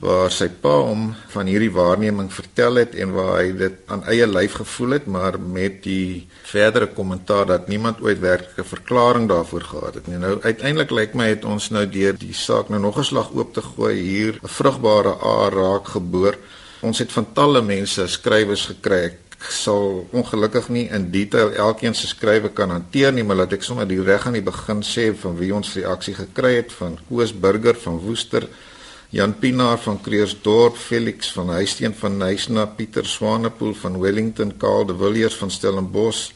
waar 0.00 0.30
sy 0.32 0.48
pa 0.48 0.72
hom 0.80 1.10
van 1.28 1.48
hierdie 1.50 1.72
waarneming 1.72 2.30
vertel 2.32 2.80
het 2.80 2.94
en 2.96 3.12
waar 3.12 3.34
hy 3.36 3.50
dit 3.52 3.82
aan 3.92 4.00
eie 4.08 4.26
lyf 4.26 4.56
gevoel 4.62 4.96
het, 4.96 5.06
maar 5.06 5.36
met 5.40 5.82
die 5.84 6.26
verdere 6.48 6.88
kommentaar 6.96 7.46
dat 7.46 7.68
niemand 7.68 8.00
ooit 8.00 8.22
werklike 8.22 8.64
verklaring 8.64 9.28
daarvoor 9.28 9.66
gehad 9.72 9.94
het 10.00 10.08
nie. 10.08 10.16
Nou 10.18 10.38
uiteindelik 10.40 10.90
lyk 10.90 11.14
my 11.14 11.28
het 11.34 11.44
ons 11.44 11.68
nou 11.70 11.84
deur 11.84 12.16
die 12.16 12.32
saak 12.32 12.72
nou 12.72 12.80
nog 12.80 12.98
'n 12.98 13.04
slag 13.04 13.28
oop 13.36 13.52
te 13.54 13.62
gooi 13.62 13.94
hier 14.00 14.40
'n 14.42 14.48
vrugbare 14.48 15.14
aar 15.20 15.52
raak 15.52 15.88
geboor. 15.88 16.36
Ons 16.80 16.98
het 16.98 17.12
van 17.12 17.26
talle 17.32 17.62
mense 17.62 18.06
skrywers 18.08 18.66
gekry. 18.66 19.04
Ek 19.04 19.29
sal 19.48 20.06
ongelukkig 20.12 20.68
nie 20.68 20.88
in 20.92 21.10
detail 21.10 21.52
elkeen 21.52 21.94
se 21.94 22.06
skrywe 22.06 22.50
kan 22.52 22.70
hanteer 22.70 23.12
nie, 23.12 23.24
maar 23.24 23.36
laat 23.36 23.54
ek 23.56 23.64
sommer 23.64 23.88
die 23.88 24.02
reg 24.02 24.26
aan 24.26 24.36
die 24.36 24.44
begin 24.44 24.82
sê 24.84 25.10
van 25.16 25.38
wie 25.38 25.54
ons 25.54 25.72
reaksie 25.74 26.14
gekry 26.14 26.56
het 26.58 26.74
van 26.76 26.98
Koos 27.08 27.32
Burger 27.32 27.78
van 27.80 27.98
Woester 28.04 28.48
Jan 29.10 29.32
Pinaar 29.38 29.78
van 29.78 30.00
Creersdorp, 30.00 30.76
Felix 30.76 31.32
van 31.32 31.48
Huisteen 31.48 31.94
van 31.94 32.16
Nysna, 32.16 32.64
Pieter 32.66 33.06
Swanepoel 33.06 33.74
van 33.74 33.98
Wellington, 33.98 34.56
Karl 34.56 34.86
de 34.86 34.94
Villiers 34.96 35.34
van 35.34 35.50
Stellenbosch, 35.50 36.30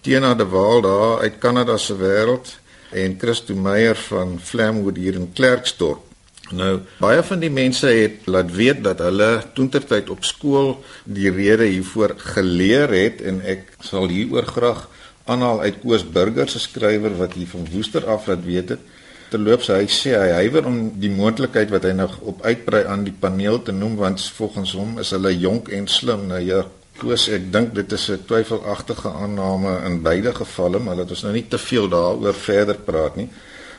Tina 0.00 0.34
de 0.34 0.46
Waal 0.46 0.80
daar 0.80 1.18
uit 1.20 1.38
Kanada 1.38 1.76
se 1.76 1.94
wêreld 1.96 2.58
en 2.90 3.14
Christo 3.18 3.54
Meyer 3.54 3.96
van 3.96 4.40
Flamwood 4.40 4.96
hier 4.96 5.14
in 5.14 5.32
Klerksdorp. 5.32 6.07
Nou, 6.56 6.78
baie 6.96 7.22
van 7.22 7.42
die 7.42 7.50
mense 7.52 7.90
het 7.92 8.28
laat 8.30 8.52
weet 8.56 8.80
dat 8.84 9.02
hulle 9.04 9.42
toentertyd 9.54 10.08
op 10.10 10.24
skool 10.24 10.78
die 11.04 11.28
rede 11.30 11.66
hiervoor 11.68 12.14
geleer 12.34 12.88
het 12.94 13.20
en 13.20 13.42
ek 13.44 13.74
sal 13.84 14.08
hieroor 14.08 14.48
graag 14.48 14.86
aanhaal 15.28 15.60
uit 15.66 15.82
Koos 15.82 16.06
Burger 16.08 16.48
se 16.48 16.62
skrywer 16.62 17.18
wat 17.18 17.36
hier 17.36 17.50
van 17.52 17.68
Woester 17.72 18.06
af 18.08 18.30
laat 18.30 18.46
weet 18.46 18.72
het. 18.76 18.86
Terloops 19.28 19.68
hy 19.68 19.84
sê 19.92 20.14
hy 20.16 20.30
huiwer 20.38 20.70
om 20.70 20.78
die 20.96 21.12
moontlikheid 21.12 21.68
wat 21.68 21.84
hy 21.84 21.92
nog 21.92 22.16
op 22.24 22.40
uitbrei 22.46 22.86
aan 22.88 23.04
die 23.04 23.12
paneel 23.12 23.60
te 23.62 23.74
noem 23.76 23.98
want 24.00 24.24
volgens 24.38 24.72
hom 24.72 24.96
is 25.04 25.12
hulle 25.12 25.34
jonk 25.36 25.68
en 25.68 25.84
slim. 25.84 26.24
Nou 26.32 26.40
ja 26.40 26.62
koos 26.98 27.28
ek 27.30 27.52
dink 27.52 27.74
dit 27.76 27.92
is 27.92 28.08
'n 28.10 28.24
twyfelagtige 28.26 29.08
aanname 29.08 29.84
in 29.86 30.00
beide 30.02 30.32
gevalle 30.34 30.78
maar 30.78 30.96
laat 30.96 31.10
ons 31.10 31.22
nou 31.22 31.32
nie 31.32 31.46
te 31.48 31.58
veel 31.58 31.88
daaroor 31.88 32.34
verder 32.34 32.78
praat 32.88 33.16
nie 33.16 33.28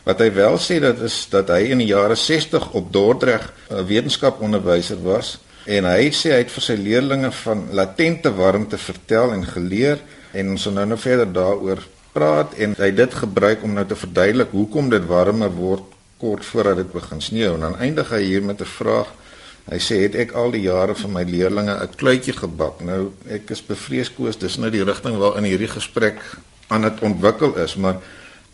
wat 0.09 0.23
hy 0.23 0.31
wel 0.33 0.57
sê 0.57 0.79
dat 0.81 1.01
is 1.05 1.27
dat 1.29 1.51
hy 1.53 1.69
in 1.73 1.83
die 1.83 1.91
jare 1.91 2.15
60 2.17 2.71
op 2.73 2.89
Dordrecht 2.93 3.53
'n 3.69 3.85
wetenskaponderwyser 3.85 5.01
was 5.03 5.37
en 5.65 5.85
hy 5.85 6.09
sê 6.09 6.33
hy 6.33 6.41
het 6.43 6.51
vir 6.51 6.65
sy 6.65 6.75
leerdlinge 6.75 7.31
van 7.43 7.67
latente 7.71 8.33
warmte 8.33 8.77
vertel 8.77 9.33
en 9.33 9.45
geleer 9.45 10.01
en 10.33 10.49
ons 10.55 10.61
sal 10.61 10.73
nou 10.73 10.85
nou 10.85 10.97
verder 10.97 11.29
daaroor 11.33 11.85
praat 12.13 12.53
en 12.57 12.73
hy 12.77 12.91
dit 12.91 13.13
gebruik 13.13 13.63
om 13.63 13.73
nou 13.77 13.85
te 13.85 13.95
verduidelik 13.95 14.51
hoekom 14.51 14.89
dit 14.89 15.05
warmer 15.05 15.51
word 15.53 15.95
kort 16.19 16.45
voordat 16.45 16.81
dit 16.81 16.91
begin 16.91 17.21
sneeu 17.21 17.53
en 17.53 17.67
dan 17.67 17.79
eindig 17.79 18.09
hy 18.11 18.21
hier 18.23 18.43
met 18.43 18.61
'n 18.61 18.65
vraag. 18.65 19.07
Hy 19.69 19.77
sê 19.77 19.95
het 20.01 20.15
ek 20.15 20.31
al 20.31 20.51
die 20.51 20.65
jare 20.65 20.95
vir 20.95 21.09
my 21.09 21.23
leerlinge 21.23 21.73
'n 21.73 21.95
kluitjie 21.95 22.33
gebak. 22.33 22.81
Nou 22.81 23.11
ek 23.29 23.49
is 23.49 23.61
bevrees 23.65 24.09
koes, 24.13 24.37
dis 24.37 24.57
nou 24.57 24.69
die 24.69 24.83
rigting 24.83 25.17
waarin 25.17 25.43
hierdie 25.43 25.67
gesprek 25.67 26.17
aan 26.67 26.81
dit 26.81 26.99
ontwikkel 27.01 27.55
is, 27.55 27.75
maar 27.75 27.97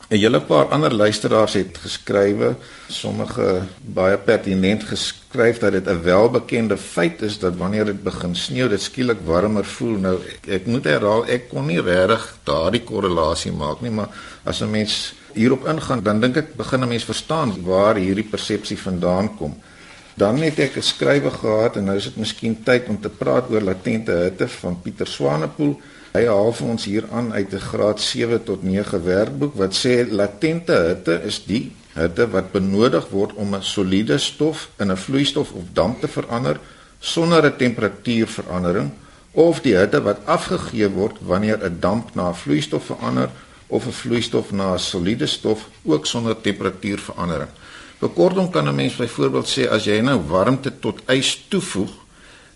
'n 0.10 0.18
hele 0.22 0.40
paar 0.42 0.66
ander 0.70 0.94
luisteraars 0.94 1.54
het 1.54 1.78
geskrywe, 1.82 2.56
sommige 2.88 3.62
baie 3.82 4.18
pertinent 4.18 4.84
geskryf 4.84 5.58
dat 5.58 5.72
dit 5.72 5.88
'n 5.88 6.02
welbekende 6.04 6.78
feit 6.78 7.22
is 7.22 7.40
dat 7.40 7.56
wanneer 7.58 7.86
dit 7.86 8.04
begin 8.04 8.36
sneeu, 8.36 8.68
dit 8.70 8.82
skielik 8.82 9.18
warmer 9.26 9.66
voel. 9.66 9.98
Nou 9.98 10.20
ek, 10.28 10.48
ek 10.48 10.66
moet 10.66 10.84
herhaal, 10.84 11.26
ek 11.26 11.50
kon 11.50 11.66
nie 11.66 11.82
regtig 11.82 12.38
daardie 12.44 12.84
korrelasie 12.84 13.52
maak 13.52 13.82
nie, 13.82 13.92
maar 13.92 14.10
as 14.44 14.62
'n 14.62 14.70
mens 14.70 15.14
hierop 15.34 15.68
ingaan, 15.68 16.04
dan 16.04 16.20
dink 16.20 16.38
ek 16.38 16.56
begin 16.56 16.84
'n 16.84 16.88
mens 16.88 17.04
verstaan 17.04 17.64
waar 17.64 17.96
hierdie 17.96 18.30
persepsie 18.30 18.78
vandaan 18.78 19.36
kom. 19.38 19.58
Dan 20.14 20.38
het 20.38 20.60
ek 20.60 20.78
'n 20.78 20.82
skrywe 20.82 21.32
gehad 21.32 21.76
en 21.76 21.84
nou 21.84 21.98
is 21.98 22.04
dit 22.04 22.16
miskien 22.16 22.64
tyd 22.64 22.88
om 22.88 23.02
te 23.02 23.10
praat 23.10 23.50
oor 23.50 23.62
latente 23.62 24.12
hitte 24.12 24.48
van 24.48 24.82
Pieter 24.82 25.08
Swanepoel. 25.08 25.82
Hy 26.16 26.30
haal 26.32 26.54
vir 26.56 26.68
ons 26.72 26.84
hier 26.88 27.06
aan 27.12 27.34
uit 27.34 27.54
'n 27.54 27.60
graad 27.60 28.00
7 28.00 28.44
tot 28.44 28.62
9 28.64 29.04
werkboek 29.04 29.56
wat 29.60 29.74
sê 29.76 30.08
latente 30.08 30.76
hitte 30.88 31.16
is 31.28 31.42
die 31.46 31.76
hitte 31.94 32.30
wat 32.32 32.54
benodig 32.54 33.10
word 33.12 33.34
om 33.34 33.56
'n 33.56 33.62
soliede 33.62 34.18
stof 34.18 34.70
in 34.80 34.92
'n 34.92 34.98
vloeistof 34.98 35.52
of 35.52 35.64
damp 35.74 36.00
te 36.00 36.08
verander 36.08 36.60
sonder 37.00 37.44
'n 37.46 37.58
temperatuurverandering 37.58 38.92
of 39.32 39.60
die 39.62 39.76
hitte 39.76 40.02
wat 40.02 40.26
afgegee 40.26 40.90
word 40.90 41.18
wanneer 41.20 41.60
'n 41.64 41.80
damp 41.80 42.16
na 42.16 42.30
'n 42.30 42.36
vloeistof 42.44 42.86
verander 42.86 43.30
of 43.68 43.86
'n 43.86 43.92
vloeistof 43.92 44.52
na 44.52 44.74
'n 44.74 44.80
soliede 44.80 45.28
stof 45.28 45.68
ook 45.84 46.06
sonder 46.06 46.42
temperatuurverandering. 46.42 47.50
Bekortom 48.00 48.50
kan 48.50 48.68
'n 48.68 48.76
mens 48.76 48.96
byvoorbeeld 48.96 49.48
sê 49.48 49.68
as 49.70 49.84
jy 49.84 50.00
nou 50.00 50.22
warmte 50.28 50.80
tot 50.80 51.02
ys 51.08 51.46
toevoeg 51.48 51.92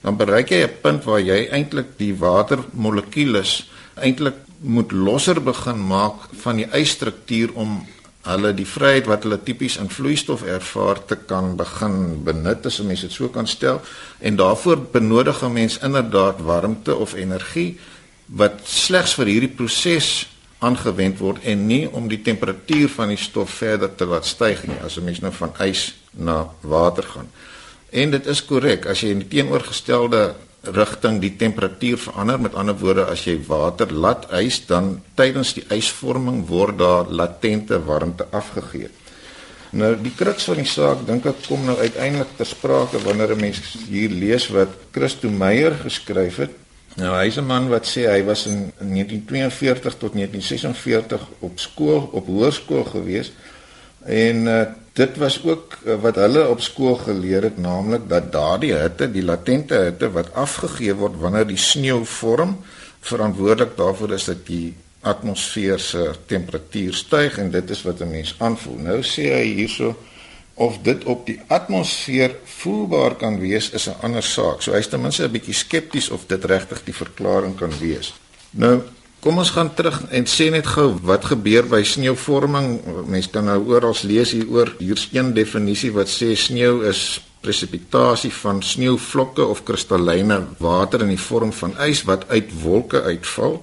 dan 0.02 0.18
bereik 0.18 0.50
jy 0.50 0.64
'n 0.64 0.82
punt 0.82 1.04
waar 1.04 1.22
jy 1.22 1.48
eintlik 1.52 1.98
die 1.98 2.16
watermolekules 2.16 3.70
eintlik 3.96 4.36
moet 4.60 4.92
losser 4.92 5.42
begin 5.44 5.88
maak 5.88 6.30
van 6.44 6.56
die 6.56 6.68
ysstruktuur 6.72 7.50
om 7.54 7.86
hulle 8.28 8.54
die 8.54 8.68
vryheid 8.68 9.08
wat 9.08 9.24
hulle 9.24 9.40
tipies 9.44 9.78
in 9.78 9.90
vloeistof 9.90 10.44
ervaar 10.44 11.00
te 11.06 11.16
kan 11.16 11.56
begin 11.56 12.24
benut 12.24 12.66
as 12.66 12.80
'n 12.80 12.88
mens 12.88 13.02
dit 13.02 13.12
so 13.12 13.30
kan 13.30 13.48
stel 13.48 13.82
en 14.20 14.36
daarvoor 14.36 14.78
benodig 14.92 15.44
'n 15.44 15.54
mens 15.54 15.80
inderdaad 15.80 16.42
warmte 16.42 16.96
of 16.96 17.14
energie 17.14 17.78
wat 18.26 18.60
slegs 18.64 19.14
vir 19.14 19.26
hierdie 19.26 19.56
proses 19.56 20.28
aangewend 20.60 21.20
word 21.20 21.44
en 21.44 21.68
nie 21.68 21.88
om 21.88 22.08
die 22.12 22.22
temperatuur 22.22 22.90
van 22.90 23.14
die 23.14 23.18
stof 23.18 23.50
verder 23.62 23.96
te 23.96 24.06
laat 24.06 24.26
styg 24.26 24.66
nie 24.68 24.80
as 24.84 24.98
'n 24.98 25.04
mens 25.04 25.20
nou 25.20 25.32
van 25.32 25.54
ys 25.60 25.96
na 26.12 26.50
water 26.62 27.04
gaan. 27.04 27.30
En 27.92 28.12
dit 28.12 28.26
is 28.26 28.46
korrek 28.46 28.86
as 28.86 29.02
jy 29.02 29.10
in 29.16 29.24
die 29.24 29.32
teenoorgestelde 29.38 30.36
rigting 30.76 31.20
die 31.24 31.36
temperatuur 31.40 31.98
verander, 31.98 32.40
met 32.40 32.56
ander 32.56 32.76
woorde 32.78 33.06
as 33.10 33.24
jy 33.26 33.38
water 33.48 33.92
laat 33.94 34.28
ys, 34.36 34.60
dan 34.68 34.98
tydens 35.16 35.54
die 35.56 35.64
ysvorming 35.74 36.44
word 36.50 36.78
daar 36.82 37.10
latente 37.10 37.80
warmte 37.86 38.28
afgegee. 38.36 38.90
Nou 39.72 39.94
die 40.02 40.14
kruks 40.18 40.48
van 40.50 40.58
die 40.58 40.70
saak 40.70 41.06
dink 41.06 41.28
ek 41.30 41.44
kom 41.46 41.62
nou 41.66 41.78
uiteindelik 41.78 42.32
ter 42.38 42.50
sprake 42.50 43.00
wanneer 43.06 43.36
'n 43.36 43.42
mens 43.42 43.60
hier 43.88 44.10
lees 44.10 44.48
wat 44.50 44.70
Christo 44.92 45.30
Meyer 45.30 45.76
geskryf 45.84 46.38
het. 46.38 46.52
Nou 46.98 47.14
hy's 47.16 47.38
'n 47.38 47.46
man 47.46 47.70
wat 47.70 47.86
sê 47.86 48.10
hy 48.10 48.24
was 48.24 48.46
in 48.48 48.74
1942 48.80 49.98
tot 49.98 50.14
1946 50.14 51.22
op 51.40 51.60
skool, 51.60 52.10
op 52.12 52.26
hoërskool 52.26 52.84
gewees 52.84 53.32
en 54.06 54.36
uh, 54.48 54.62
dit 54.94 55.18
was 55.18 55.44
ook 55.44 55.78
uh, 55.86 55.96
wat 56.02 56.16
hulle 56.16 56.48
op 56.48 56.62
skool 56.62 56.96
geleer 56.96 57.44
het 57.44 57.58
naamlik 57.58 58.10
dat 58.10 58.32
daardie 58.32 58.74
hitte 58.74 59.12
die 59.12 59.24
latente 59.24 59.76
hitte 59.76 60.12
wat 60.12 60.34
afgegee 60.34 60.94
word 60.94 61.18
wanneer 61.20 61.48
die 61.48 61.58
sneeu 61.58 62.04
vorm 62.06 62.58
verantwoordelik 63.00 63.78
daarvoor 63.78 64.14
is 64.14 64.26
dat 64.26 64.46
die 64.48 64.76
atmosfeer 65.02 65.80
se 65.80 66.12
temperatuur 66.28 66.94
styg 66.94 67.38
en 67.40 67.52
dit 67.52 67.70
is 67.70 67.82
wat 67.88 68.02
'n 68.02 68.12
mens 68.12 68.36
aanvoel. 68.38 68.78
Nou 68.78 69.02
sê 69.02 69.32
hy 69.32 69.46
hierso 69.56 69.96
of 70.54 70.78
dit 70.84 71.04
op 71.04 71.26
die 71.26 71.40
atmosfeer 71.48 72.36
voelbaar 72.44 73.16
kan 73.16 73.40
wees 73.40 73.70
is 73.70 73.88
'n 73.88 73.96
ander 74.02 74.24
saak. 74.24 74.62
So 74.62 74.72
hy's 74.72 74.88
ten 74.88 75.02
minste 75.02 75.24
'n 75.24 75.32
bietjie 75.32 75.54
skepties 75.54 76.10
of 76.10 76.26
dit 76.28 76.46
regtig 76.46 76.84
die 76.84 76.94
verklaring 76.94 77.56
kan 77.56 77.72
wees. 77.80 78.14
Nou 78.52 78.82
Kom 79.20 79.38
ons 79.42 79.50
gaan 79.52 79.74
terug 79.76 79.98
en 80.16 80.28
sê 80.32 80.46
net 80.48 80.68
gou 80.68 80.94
wat 81.04 81.26
gebeur 81.28 81.66
by 81.68 81.82
sneeuvorming. 81.84 82.70
Mense 83.12 83.32
kan 83.34 83.50
nou 83.50 83.58
oral 83.68 83.98
lees 84.08 84.32
hier 84.32 84.48
oor 84.48 84.72
hier's 84.80 85.10
een 85.12 85.34
definisie 85.36 85.92
wat 85.92 86.08
sê 86.08 86.32
sneeu 86.40 86.86
is 86.88 87.20
presipitasie 87.44 88.32
van 88.32 88.62
sneeuvlokke 88.64 89.44
of 89.44 89.66
kristalline 89.68 90.40
water 90.64 91.04
in 91.04 91.12
die 91.12 91.20
vorm 91.20 91.52
van 91.56 91.76
ys 91.84 92.06
wat 92.08 92.30
uit 92.32 92.54
wolke 92.64 93.02
uitval. 93.04 93.60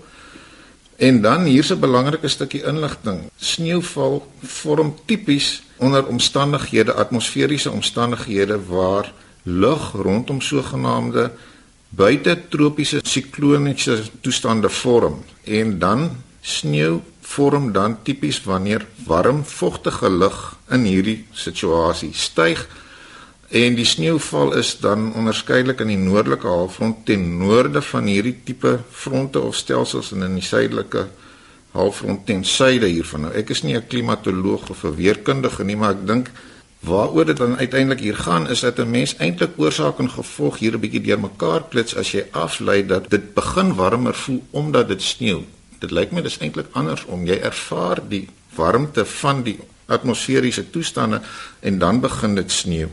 En 1.01 1.23
dan 1.25 1.49
hier's 1.49 1.73
'n 1.73 1.81
belangrike 1.81 2.29
stukkie 2.29 2.65
inligting. 2.65 3.31
Sneeuval 3.37 4.27
vorm 4.43 4.95
tipies 5.07 5.63
onder 5.77 6.07
omstandighede, 6.07 6.93
atmosferiese 6.93 7.71
omstandighede 7.71 8.61
waar 8.69 9.13
lug 9.43 9.93
rondom 9.93 10.41
sogenaamde 10.41 11.31
buite 11.91 12.35
tropiese 12.49 13.01
sikloniese 13.05 14.03
toestande 14.21 14.69
vorm 14.69 15.23
en 15.45 15.79
dan 15.79 16.11
sneeu 16.41 17.03
vorm 17.21 17.73
dan 17.73 17.99
tipies 18.03 18.43
wanneer 18.45 18.87
warm 19.07 19.45
vogtige 19.45 20.11
lug 20.11 20.57
in 20.71 20.85
hierdie 20.85 21.25
situasie 21.33 22.13
styg 22.15 22.67
en 23.49 23.77
die 23.79 23.87
sneeuval 23.87 24.57
is 24.59 24.73
dan 24.83 25.13
onderskeidelik 25.15 25.81
in 25.85 25.93
die 25.95 26.01
noordelike 26.01 26.49
halfrond 26.51 27.05
ten 27.07 27.39
noorde 27.39 27.83
van 27.83 28.11
hierdie 28.11 28.35
tipe 28.45 28.79
fronte 28.91 29.41
of 29.41 29.57
stelsels 29.57 30.13
en 30.13 30.27
in 30.27 30.35
die 30.41 30.47
suidelike 30.47 31.07
halfrond 31.77 32.27
ten 32.27 32.45
suide 32.45 32.89
hiervan. 32.89 33.27
Nou 33.27 33.33
ek 33.35 33.51
is 33.51 33.63
nie 33.63 33.77
'n 33.77 33.87
klimatoloog 33.87 34.71
of 34.71 34.85
'n 34.85 34.97
weerkundige 34.97 35.65
nie 35.65 35.77
maar 35.77 35.91
ek 35.95 36.07
dink 36.07 36.31
Waaroor 36.81 37.25
dit 37.25 37.37
dan 37.37 37.57
uiteindelik 37.57 38.01
hier 38.01 38.17
gaan 38.17 38.49
is 38.49 38.61
dat 38.61 38.79
'n 38.79 38.91
mens 38.91 39.17
eintlik 39.17 39.51
oorsaak 39.57 39.99
en 39.99 40.11
gevolg 40.11 40.59
hier 40.59 40.75
'n 40.75 40.81
bietjie 40.81 41.01
deurmekaar 41.01 41.63
klits 41.69 41.97
as 41.97 42.11
jy 42.11 42.25
aflei 42.31 42.87
dat 42.87 43.11
dit 43.11 43.35
begin 43.35 43.75
warmer 43.75 44.15
voel 44.15 44.43
omdat 44.51 44.89
dit 44.89 45.03
sneeu. 45.03 45.45
Dit 45.79 45.91
lyk 45.91 46.13
my 46.13 46.23
dis 46.23 46.39
eintlik 46.39 46.67
andersom. 46.73 47.27
Jy 47.27 47.39
ervaar 47.43 48.01
die 48.09 48.29
warmte 48.55 49.05
van 49.05 49.43
die 49.43 49.59
atmosferiese 49.87 50.71
toestande 50.71 51.21
en 51.61 51.79
dan 51.79 52.01
begin 52.01 52.35
dit 52.35 52.51
sneeu. 52.51 52.89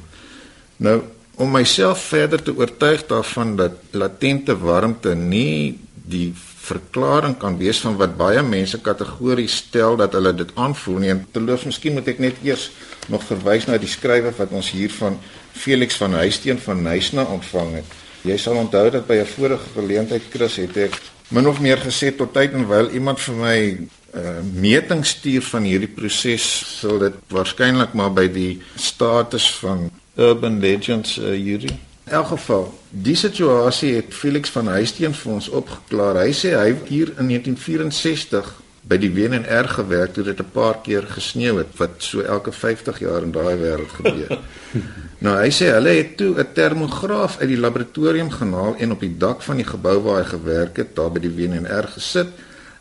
Nou 0.77 1.01
om 1.35 1.51
myself 1.51 2.03
verder 2.13 2.43
te 2.43 2.55
oortuig 2.55 3.05
daarvan 3.05 3.55
dat 3.55 3.71
latente 3.91 4.57
warmte 4.57 5.15
nie 5.15 5.79
die 5.93 6.33
verklaring 6.63 7.35
kan 7.39 7.57
wees 7.59 7.81
van 7.83 7.97
wat 7.99 8.15
baie 8.17 8.41
mense 8.47 8.79
kategories 8.81 9.57
stel 9.65 9.97
dat 9.99 10.13
hulle 10.15 10.31
dit 10.33 10.51
aanvoel 10.55 11.01
nie. 11.03 11.11
En 11.11 11.25
terloops, 11.35 11.67
miskien 11.67 11.97
moet 11.97 12.07
ek 12.07 12.21
net 12.23 12.39
eers 12.45 12.69
nog 13.11 13.25
verwys 13.27 13.67
na 13.67 13.79
die 13.81 13.91
skrywe 13.91 14.31
wat 14.37 14.53
ons 14.55 14.71
hier 14.71 14.93
van 14.99 15.19
Felix 15.51 15.99
van 15.99 16.15
Huisteen 16.21 16.61
van 16.63 16.83
Nysna 16.85 17.27
ontvang 17.35 17.81
het. 17.81 17.97
Jy 18.23 18.37
sal 18.39 18.55
onthou 18.61 18.85
dat 18.89 19.07
by 19.07 19.19
'n 19.19 19.33
vorige 19.35 19.67
geleentheid 19.75 20.23
Chris 20.31 20.55
het 20.55 20.77
ek 20.77 20.95
min 21.29 21.47
of 21.47 21.59
meer 21.59 21.77
gesê 21.77 22.11
tot 22.15 22.33
tyd 22.33 22.53
en 22.53 22.67
wyl 22.67 22.89
iemand 22.89 23.19
vir 23.19 23.35
my 23.35 23.59
'n 23.59 23.89
uh, 24.13 24.39
meting 24.61 25.05
stuur 25.05 25.41
van 25.41 25.63
hierdie 25.63 25.89
proses 25.89 26.43
sal 26.79 26.99
dit 26.99 27.15
waarskynlik 27.27 27.93
maar 27.93 28.13
by 28.13 28.27
die 28.27 28.61
status 28.75 29.51
van 29.59 29.89
urban 30.15 30.59
legends 30.59 31.17
uh, 31.17 31.33
hierdie 31.33 31.73
In 32.03 32.11
elk 32.11 32.27
geval, 32.27 32.65
die 32.89 33.15
situasie 33.15 33.93
het 33.95 34.13
Felix 34.13 34.51
van 34.51 34.67
Huisteen 34.67 35.13
vir 35.15 35.31
ons 35.31 35.47
opgeklaar. 35.49 36.19
Hy 36.25 36.33
sê 36.35 36.51
hy 36.57 36.73
hier 36.89 37.13
in 37.15 37.31
1964 37.31 38.49
by 38.83 38.97
die 38.99 39.11
WNR 39.15 39.69
gewerk 39.71 40.13
toe 40.13 40.25
dit 40.27 40.39
'n 40.39 40.51
paar 40.51 40.81
keer 40.83 41.07
gesneeu 41.07 41.57
het 41.57 41.71
wat 41.79 42.03
so 42.03 42.19
elke 42.19 42.51
50 42.51 42.99
jaar 42.99 43.23
in 43.23 43.31
daai 43.31 43.55
wêreld 43.55 43.93
gebeur. 43.99 44.39
nou 45.25 45.35
hy 45.39 45.49
sê 45.49 45.71
hulle 45.71 45.95
het 45.95 46.17
toe 46.17 46.35
'n 46.35 46.53
termograaf 46.53 47.39
uit 47.39 47.47
die 47.47 47.63
laboratorium 47.65 48.31
gehaal 48.31 48.75
en 48.77 48.91
op 48.91 48.99
die 48.99 49.17
dak 49.17 49.41
van 49.41 49.55
die 49.55 49.69
gebou 49.71 49.97
waar 50.03 50.23
hy 50.23 50.29
gewerk 50.35 50.77
het, 50.77 50.95
daar 50.95 51.11
by 51.11 51.19
die 51.19 51.35
WNR 51.35 51.87
gesit 51.95 52.27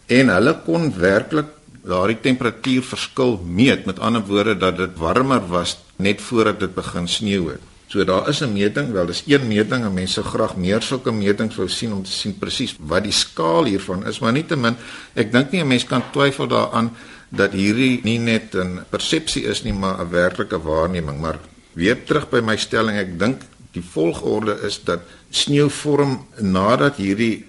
en 0.06 0.28
hulle 0.28 0.54
kon 0.64 0.92
werklik 0.98 1.46
daardie 1.82 2.20
temperatuurverskil 2.20 3.42
meet. 3.46 3.86
Met 3.86 3.98
ander 3.98 4.22
woorde 4.26 4.56
dat 4.56 4.76
dit 4.76 4.98
warmer 4.98 5.46
was 5.46 5.78
net 5.96 6.20
voordat 6.20 6.60
dit 6.60 6.74
begin 6.74 7.08
sneeu 7.08 7.50
het. 7.50 7.71
So 7.92 8.04
daar 8.04 8.28
is 8.28 8.40
'n 8.40 8.52
meting, 8.52 8.92
wel 8.92 9.06
dis 9.06 9.22
een 9.26 9.46
meting 9.46 9.84
en 9.84 9.92
mense 9.92 10.22
graag 10.22 10.56
meer 10.56 10.82
sulke 10.82 11.12
metings 11.12 11.56
wou 11.56 11.68
sien 11.68 11.92
om 11.92 12.02
te 12.02 12.10
sien 12.10 12.38
presies 12.38 12.74
wat 12.78 13.02
die 13.02 13.12
skaal 13.12 13.64
hiervan 13.64 14.06
is, 14.06 14.18
maar 14.18 14.32
nietemin 14.32 14.76
ek 15.14 15.32
dink 15.32 15.50
nie 15.50 15.60
'n 15.60 15.66
mens 15.66 15.84
kan 15.84 16.02
twyfel 16.12 16.46
daaraan 16.46 16.96
dat 17.28 17.52
hierdie 17.52 18.00
nie 18.02 18.18
net 18.18 18.54
'n 18.54 18.80
persepsie 18.90 19.44
is 19.44 19.62
nie, 19.62 19.72
maar 19.72 20.00
'n 20.00 20.10
werklike 20.10 20.62
waarneming, 20.62 21.20
maar 21.20 21.38
weer 21.72 22.04
terug 22.04 22.30
by 22.30 22.40
my 22.40 22.56
stelling, 22.56 22.96
ek 22.96 23.18
dink 23.18 23.42
die 23.72 23.84
volgorde 23.92 24.58
is 24.62 24.80
dat 24.84 25.00
sneeu 25.30 25.68
vorm 25.68 26.26
nadat 26.40 26.96
hierdie 26.96 27.44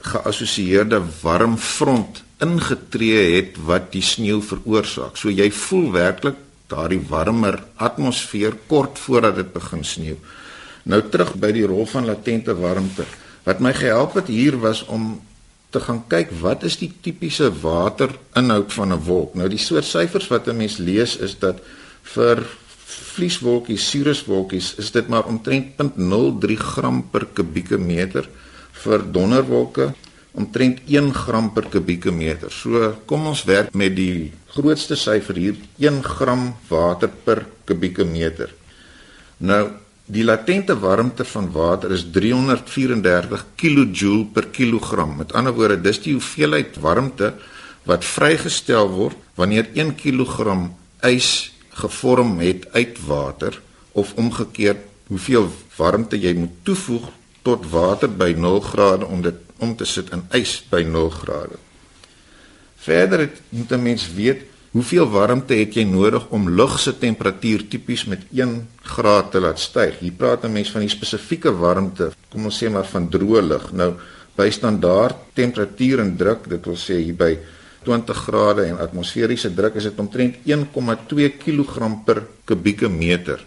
geassosieerde 0.00 1.02
warm 1.22 1.58
front 1.58 2.22
ingetree 2.38 3.36
het 3.36 3.56
wat 3.56 3.92
die 3.92 4.02
sneeu 4.02 4.40
veroorsaak. 4.40 5.16
So 5.16 5.28
jy 5.28 5.50
voel 5.50 5.92
werklik 5.92 6.36
daardie 6.74 7.02
warmer 7.08 7.60
atmosfeer 7.76 8.56
kort 8.66 8.98
voordat 8.98 9.38
dit 9.40 9.52
begin 9.54 9.84
sneeu. 9.86 10.18
Nou 10.84 11.00
terug 11.08 11.34
by 11.40 11.52
die 11.54 11.66
rol 11.68 11.86
van 11.88 12.08
latente 12.08 12.54
warmte. 12.58 13.06
Wat 13.46 13.62
my 13.64 13.72
gehelp 13.76 14.18
het 14.18 14.28
hier 14.32 14.58
was 14.60 14.82
om 14.84 15.14
te 15.74 15.80
gaan 15.82 16.04
kyk 16.08 16.30
wat 16.40 16.62
is 16.68 16.76
die 16.78 16.90
tipiese 17.02 17.50
waterinhoud 17.62 18.72
van 18.72 18.92
'n 18.92 19.04
wolk. 19.06 19.34
Nou 19.34 19.48
die 19.48 19.58
soort 19.58 19.84
syfers 19.84 20.28
wat 20.28 20.48
'n 20.48 20.56
mens 20.56 20.76
lees 20.76 21.16
is 21.16 21.38
dat 21.38 21.58
vir 22.02 22.44
vlieswolkies, 22.84 23.90
cirruswolkies 23.90 24.74
is 24.78 24.90
dit 24.90 25.08
maar 25.08 25.24
omtrent 25.24 25.66
0.03 25.76 26.56
gram 26.56 27.02
per 27.10 27.26
kubieke 27.32 27.78
meter 27.78 28.28
vir 28.72 29.02
donderwolke 29.12 29.92
omtrent 30.34 30.80
1 30.86 31.12
gram 31.14 31.52
per 31.52 31.68
kubieke 31.70 32.10
meter. 32.10 32.50
So 32.50 32.94
kom 33.06 33.26
ons 33.26 33.44
werk 33.44 33.74
met 33.74 33.94
die 33.96 34.32
grootste 34.54 34.96
syfer 34.96 35.38
hier 35.38 35.56
1 35.82 36.02
gram 36.06 36.52
water 36.68 37.10
per 37.24 37.44
kubieke 37.66 38.04
meter. 38.06 38.52
Nou 39.38 39.64
die 40.06 40.24
latente 40.24 40.76
warmte 40.76 41.24
van 41.24 41.48
water 41.52 41.92
is 41.96 42.04
334 42.12 43.44
kJ 43.56 44.10
per 44.34 44.50
kilogram. 44.52 45.16
Met 45.16 45.32
ander 45.32 45.54
woorde, 45.56 45.80
dis 45.80 46.02
die 46.04 46.12
hoeveelheid 46.12 46.76
warmte 46.80 47.32
wat 47.88 48.04
vrygestel 48.04 48.88
word 48.92 49.16
wanneer 49.40 49.70
1 49.74 49.94
kg 49.96 50.56
ys 51.04 51.50
gevorm 51.74 52.38
het 52.38 52.68
uit 52.72 53.00
water 53.06 53.60
of 53.92 54.14
omgekeerd 54.20 54.84
hoeveel 55.08 55.50
warmte 55.76 56.16
jy 56.20 56.34
moet 56.38 56.62
toevoeg 56.62 57.10
tot 57.44 57.66
water 57.70 58.08
by 58.08 58.32
0 58.36 58.60
grade 58.60 59.06
om 59.06 59.22
dit 59.22 59.40
om 59.58 59.74
te 59.76 59.86
sit 59.88 60.10
in 60.12 60.24
ys 60.36 60.58
by 60.70 60.82
0 60.84 61.10
grade. 61.10 61.58
Verder 62.84 63.18
het, 63.18 63.40
moet 63.48 63.72
'n 63.72 63.82
mens 63.82 64.12
weet 64.12 64.42
hoeveel 64.74 65.06
warmte 65.10 65.54
het 65.54 65.74
jy 65.74 65.84
nodig 65.84 66.26
om 66.28 66.50
lug 66.50 66.78
se 66.80 66.98
temperatuur 66.98 67.68
tipies 67.68 68.04
met 68.04 68.22
1 68.34 68.68
graad 68.82 69.30
te 69.30 69.40
laat 69.40 69.58
styg. 69.58 69.98
Hier 69.98 70.12
praat 70.12 70.44
'n 70.44 70.52
mens 70.52 70.70
van 70.70 70.80
die 70.80 70.90
spesifieke 70.90 71.52
warmte, 71.52 72.12
kom 72.28 72.44
ons 72.44 72.58
sê 72.62 72.70
maar 72.70 72.84
van 72.84 73.08
droë 73.08 73.42
lug. 73.42 73.72
Nou 73.72 73.94
by 74.36 74.50
standaard 74.50 75.16
temperatuur 75.32 75.98
en 75.98 76.16
druk, 76.16 76.48
dit 76.48 76.64
wil 76.64 76.76
sê 76.76 76.98
hier 76.98 77.14
by 77.14 77.38
20 77.84 78.16
grade 78.16 78.64
en 78.64 78.78
atmosferiese 78.78 79.54
druk 79.54 79.74
is 79.74 79.82
dit 79.82 79.98
omtrent 79.98 80.34
1,2 80.44 81.28
kg 81.38 82.04
per 82.04 82.22
kubieke 82.44 82.88
meter. 82.88 83.40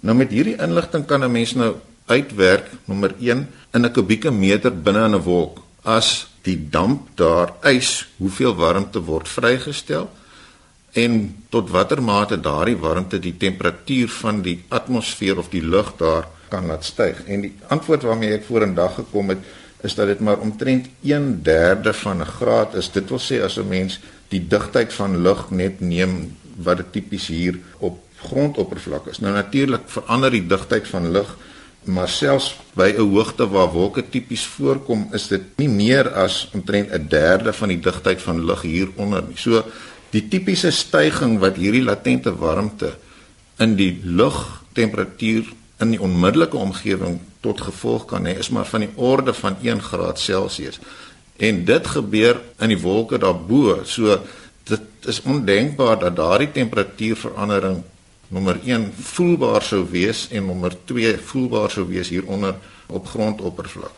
Nou 0.00 0.16
met 0.16 0.30
hierdie 0.30 0.56
inligting 0.62 1.06
kan 1.06 1.24
'n 1.24 1.32
mens 1.32 1.54
nou 1.54 1.74
uitwerk 2.06 2.70
nommer 2.84 3.14
1 3.18 3.48
in 3.74 3.84
'n 3.84 3.92
kubieke 3.92 4.30
meter 4.30 4.70
binne 4.70 5.04
in 5.04 5.14
'n 5.14 5.22
wolk 5.22 5.58
as 5.82 6.26
die 6.46 6.58
damp 6.70 7.10
daar 7.18 7.56
ys 7.66 8.06
hoeveel 8.20 8.54
warmte 8.58 9.02
word 9.04 9.28
vrygestel 9.28 10.08
en 10.96 11.18
tot 11.52 11.70
watter 11.74 12.00
mate 12.02 12.38
daardie 12.40 12.78
warmte 12.80 13.18
die 13.20 13.34
temperatuur 13.36 14.08
van 14.22 14.40
die 14.46 14.56
atmosfeer 14.68 15.38
of 15.42 15.50
die 15.52 15.64
lug 15.64 15.92
daar 16.00 16.28
kan 16.48 16.66
laat 16.70 16.86
styg. 16.86 17.24
En 17.26 17.42
die 17.44 17.52
antwoord 17.74 18.06
waarmee 18.06 18.36
ek 18.38 18.46
vorendag 18.48 18.94
gekom 19.00 19.34
het 19.34 19.42
is 19.84 19.94
dat 19.98 20.08
dit 20.08 20.22
maar 20.24 20.40
omtrent 20.42 20.88
1/3 21.02 21.92
van 22.02 22.22
'n 22.22 22.32
graad 22.38 22.74
is. 22.74 22.90
Dit 22.90 23.08
wil 23.08 23.20
sê 23.20 23.42
as 23.42 23.58
'n 23.58 23.68
mens 23.68 24.00
die 24.28 24.46
digtheid 24.46 24.92
van 24.92 25.22
lug 25.22 25.50
net 25.50 25.80
neem 25.80 26.36
wat 26.56 26.76
dit 26.76 26.92
tipies 26.92 27.26
hier 27.26 27.58
op 27.78 27.98
grondoppervlak 28.16 29.06
is. 29.06 29.18
Nou 29.18 29.32
natuurlik 29.34 29.82
verander 29.86 30.30
die 30.30 30.46
digtheid 30.46 30.88
van 30.88 31.10
lug 31.10 31.36
maar 31.86 32.08
selfs 32.08 32.56
by 32.74 32.92
'n 32.96 33.08
hoogte 33.10 33.48
waar 33.48 33.72
wolke 33.72 34.02
tipies 34.08 34.44
voorkom, 34.44 35.08
is 35.12 35.28
dit 35.28 35.42
nie 35.56 35.68
meer 35.68 36.12
as 36.12 36.48
omtrent 36.52 36.90
'n 36.92 37.06
derde 37.08 37.52
van 37.52 37.68
die 37.68 37.80
digtheid 37.80 38.22
van 38.22 38.44
lug 38.44 38.62
hieronder 38.62 39.22
nie. 39.22 39.36
So 39.36 39.64
die 40.10 40.28
tipiese 40.28 40.70
stygings 40.70 41.40
wat 41.40 41.56
hierdie 41.56 41.82
latente 41.82 42.36
warmte 42.36 42.96
in 43.58 43.76
die 43.76 44.00
lugtemperatuur 44.04 45.44
in 45.78 45.90
die 45.90 46.00
onmiddellike 46.00 46.56
omgewing 46.56 47.20
tot 47.40 47.60
gevolg 47.60 48.04
kan 48.04 48.26
hê, 48.26 48.38
is 48.38 48.48
maar 48.48 48.66
van 48.66 48.80
die 48.80 48.92
orde 48.94 49.34
van 49.34 49.56
1 49.62 49.82
graad 49.82 50.20
Celsius. 50.20 50.78
En 51.36 51.64
dit 51.64 51.86
gebeur 51.86 52.40
in 52.58 52.68
die 52.68 52.80
wolke 52.80 53.18
daarbo. 53.18 53.82
So 53.84 54.20
dit 54.64 54.80
is 55.06 55.22
ondenkbaar 55.22 55.98
dat 55.98 56.16
daardie 56.16 56.50
temperatuurverandering 56.52 57.82
nommer 58.28 58.58
1 58.64 58.88
voelbaar 59.12 59.62
sou 59.62 59.84
wees 59.90 60.26
en 60.30 60.46
nommer 60.46 60.74
2 60.84 61.14
voelbaar 61.30 61.70
sou 61.70 61.86
wees 61.88 62.10
hieronder 62.10 62.56
op 62.86 63.06
grondoppervlak. 63.06 63.92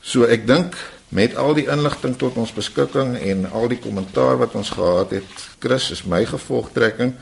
So 0.00 0.24
ek 0.24 0.46
dink 0.48 0.76
met 1.10 1.34
al 1.36 1.54
die 1.58 1.66
inligting 1.68 2.16
tot 2.16 2.38
ons 2.40 2.54
beskikking 2.54 3.16
en 3.18 3.44
al 3.50 3.68
die 3.68 3.80
kommentaar 3.82 4.38
wat 4.40 4.54
ons 4.56 4.70
gehad 4.72 5.12
het, 5.18 5.46
Chris 5.60 5.90
is 5.90 6.06
my 6.08 6.22
gevolgtrekking 6.24 7.16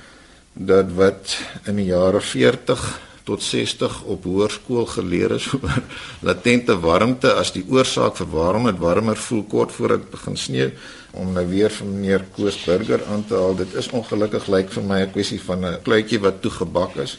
dat 0.52 0.90
wat 0.98 1.36
in 1.70 1.78
die 1.80 1.88
jare 1.90 2.20
40 2.20 2.84
tot 3.28 3.42
60 3.44 4.02
op 4.08 4.24
hoërskool 4.24 4.86
geleer 4.94 5.34
is 5.36 5.48
oor 5.56 5.82
latente 6.24 6.76
warmte 6.80 7.34
as 7.40 7.52
die 7.56 7.64
oorsaak 7.68 8.16
vir 8.20 8.30
waarom 8.32 8.68
dit 8.70 8.80
warmer 8.80 9.18
voel 9.28 9.44
kort 9.50 9.74
voor 9.76 9.96
dit 9.96 10.06
begin 10.14 10.36
sneeu 10.36 10.70
om 11.10 11.32
nou 11.32 11.46
weer 11.48 11.70
van 11.70 11.92
meneer 11.92 12.24
Koos 12.34 12.64
Burger 12.64 13.04
aan 13.06 13.24
te 13.26 13.34
haal. 13.34 13.56
Dit 13.56 13.74
is 13.74 13.90
ongelukkig 13.90 14.46
lyk 14.46 14.72
vir 14.72 14.82
my 14.82 15.00
'n 15.02 15.10
kwessie 15.10 15.40
van 15.40 15.64
'n 15.64 15.82
kluitjie 15.82 16.20
wat 16.20 16.42
toegebak 16.42 16.96
is. 16.96 17.18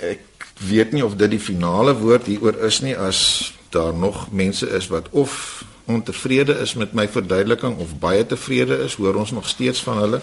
Ek 0.00 0.20
weet 0.58 0.92
nie 0.92 1.04
of 1.04 1.16
dit 1.16 1.30
die 1.30 1.40
finale 1.40 1.94
woord 1.94 2.26
hieroor 2.26 2.58
is 2.64 2.80
nie 2.80 2.96
as 2.96 3.52
daar 3.70 3.94
nog 3.94 4.32
mense 4.32 4.68
is 4.70 4.86
wat 4.86 5.08
of 5.10 5.64
ontevrede 5.84 6.52
is 6.52 6.74
met 6.74 6.92
my 6.92 7.08
verduideliking 7.08 7.78
of 7.78 7.98
baie 7.98 8.26
tevrede 8.26 8.78
is, 8.84 8.94
hoor 8.94 9.14
ons 9.14 9.30
nog 9.30 9.48
steeds 9.48 9.82
van 9.82 9.98
hulle. 9.98 10.20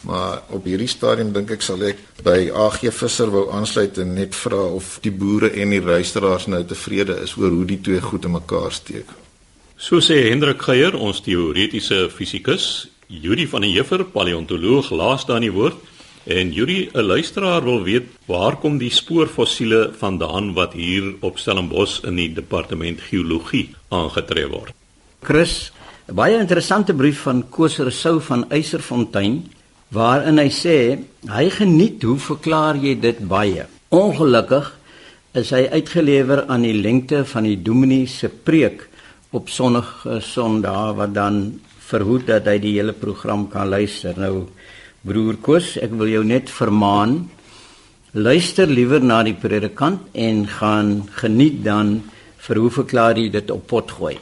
Maar 0.00 0.42
op 0.50 0.64
hierdie 0.64 0.88
stadium 0.88 1.32
dink 1.32 1.50
ek 1.50 1.62
sal 1.62 1.82
ek 1.82 2.00
by 2.22 2.50
AG 2.54 2.82
Visser 2.94 3.30
wou 3.30 3.50
aansluit 3.54 3.98
en 3.98 4.14
net 4.14 4.34
vra 4.34 4.62
of 4.78 4.98
die 5.02 5.12
boere 5.12 5.50
en 5.50 5.70
die 5.74 5.82
luisteraars 5.82 6.46
nou 6.46 6.64
tevrede 6.64 7.20
is 7.22 7.36
oor 7.36 7.50
hoe 7.50 7.64
die 7.64 7.80
twee 7.80 8.00
goed 8.00 8.24
in 8.24 8.36
mekaar 8.36 8.72
steek. 8.72 9.25
So 9.78 10.00
sê 10.00 10.30
Hendrik 10.30 10.62
Geier, 10.64 10.94
ons 10.96 11.18
teoretiese 11.20 12.06
fisikus, 12.08 12.88
Yuri 13.12 13.44
van 13.44 13.60
der 13.60 13.74
Heever, 13.74 14.06
paleontoloog, 14.08 14.88
laaste 14.88 15.34
aan 15.36 15.44
die 15.44 15.52
woord. 15.52 15.76
En 16.24 16.48
Yuri, 16.50 16.88
'n 16.94 17.04
luisteraar 17.04 17.62
wil 17.62 17.84
weet 17.84 18.08
waar 18.26 18.56
kom 18.56 18.78
die 18.78 18.90
spoorfossiele 18.90 19.92
vandaan 19.92 20.54
wat 20.54 20.72
hier 20.72 21.14
op 21.20 21.38
Stellenbosch 21.38 22.04
in 22.04 22.16
die 22.16 22.32
departement 22.32 23.00
geologie 23.00 23.74
aangetref 23.90 24.48
word? 24.48 24.72
Chris, 25.22 25.70
'n 26.08 26.14
baie 26.14 26.38
interessante 26.38 26.94
brief 26.94 27.20
van 27.20 27.44
Koos 27.50 27.76
Rousseau 27.76 28.20
van 28.20 28.50
Eyserfontein 28.50 29.44
waarin 29.90 30.38
hy 30.38 30.48
sê 30.48 30.98
hy 31.28 31.50
geniet 31.50 32.02
hoe 32.02 32.18
verklaar 32.18 32.76
jy 32.76 33.00
dit 33.00 33.18
baie. 33.28 33.66
Ongelukkig 33.90 34.72
is 35.34 35.50
hy 35.50 35.68
uitgelewer 35.68 36.46
aan 36.46 36.62
die 36.62 36.74
lengte 36.74 37.24
van 37.24 37.42
die 37.42 37.62
dominee 37.62 38.06
se 38.06 38.28
preek 38.28 38.88
op 39.34 39.48
sonnige 39.50 40.20
sondae 40.22 40.94
wat 40.94 41.14
dan 41.14 41.60
verhoed 41.86 42.26
dat 42.26 42.46
hy 42.50 42.58
die 42.62 42.74
hele 42.78 42.92
program 42.92 43.46
kan 43.50 43.68
luister. 43.70 44.14
Nou 44.18 44.46
broer 45.06 45.38
Koos, 45.42 45.76
ek 45.78 45.94
wil 45.94 46.10
jou 46.10 46.24
net 46.26 46.50
vermaan 46.50 47.24
luister 48.16 48.66
liewer 48.66 49.02
na 49.04 49.20
die 49.26 49.36
predikant 49.36 50.06
en 50.14 50.46
gaan 50.48 51.02
geniet 51.20 51.62
dan 51.66 51.98
vir 52.46 52.62
hoe 52.62 52.70
verklaar 52.72 53.18
jy 53.18 53.28
dit 53.34 53.50
op 53.52 53.66
pot 53.68 53.90
gooi. 53.98 54.16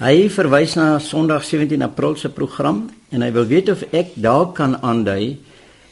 Hy 0.00 0.28
verwys 0.32 0.76
na 0.76 0.98
Sondag 1.00 1.44
17 1.44 1.82
April 1.84 2.16
se 2.20 2.28
program 2.32 2.86
en 3.12 3.22
hy 3.24 3.30
wil 3.32 3.46
weet 3.48 3.70
of 3.72 3.84
ek 3.96 4.14
daar 4.20 4.50
kan 4.56 4.76
aandui 4.80 5.36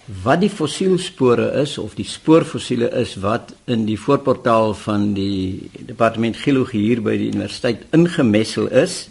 wat 0.04 0.42
die 0.42 0.52
fossielspore 0.52 1.46
is 1.62 1.78
of 1.80 1.94
die 1.96 2.06
spoorfossiele 2.08 2.90
is 3.00 3.14
wat 3.22 3.54
in 3.64 3.86
die 3.88 3.98
voorportaal 3.98 4.74
van 4.76 5.12
die 5.16 5.70
departement 5.88 6.36
geologie 6.36 6.82
hier 6.90 7.00
by 7.04 7.16
die 7.16 7.30
universiteit 7.32 7.86
ingemessel 7.96 8.68
is. 8.68 9.06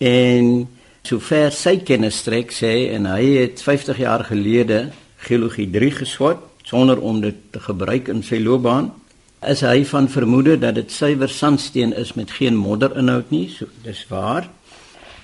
En 0.00 0.64
sover 1.04 1.52
sy 1.52 1.76
kennis 1.84 2.22
strek 2.22 2.54
sê 2.56 2.88
en 2.94 3.10
hy 3.10 3.36
het 3.42 3.60
50 3.60 4.00
jaar 4.00 4.24
gelede 4.30 4.86
geologie 5.26 5.68
3 5.70 5.92
geswat 6.00 6.40
sonder 6.64 7.00
om 7.02 7.20
dit 7.20 7.38
te 7.52 7.60
gebruik 7.60 8.08
in 8.08 8.22
sy 8.24 8.40
loopbaan 8.40 8.92
is 9.42 9.64
hy 9.66 9.82
van 9.90 10.06
vermoede 10.08 10.54
dat 10.62 10.76
dit 10.78 10.92
suiwer 10.94 11.28
sandsteen 11.28 11.92
is 11.98 12.14
met 12.14 12.30
geen 12.30 12.56
modderinhoud 12.56 13.32
nie 13.34 13.48
so 13.50 13.66
dis 13.82 14.04
waar. 14.08 14.46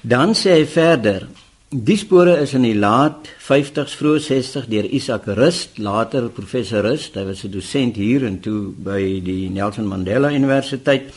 Dan 0.03 0.35
sê 0.35 0.59
hy 0.59 0.65
verder 0.67 1.29
Die 1.69 1.99
spore 2.01 2.39
is 2.41 2.55
in 2.57 2.63
die 2.65 2.79
laat 2.81 3.27
50s 3.45 3.93
vroeë 4.01 4.23
60 4.25 4.69
deur 4.73 4.87
Isak 4.89 5.27
Rust, 5.37 5.75
later 5.77 6.31
professor 6.33 6.81
Rust, 6.81 7.19
hy 7.21 7.27
was 7.29 7.45
'n 7.45 7.51
dosent 7.53 7.97
hier 7.97 8.25
en 8.25 8.41
toe 8.41 8.73
by 8.73 9.21
die 9.21 9.51
Nelson 9.51 9.85
Mandela 9.85 10.33
Universiteit 10.33 11.13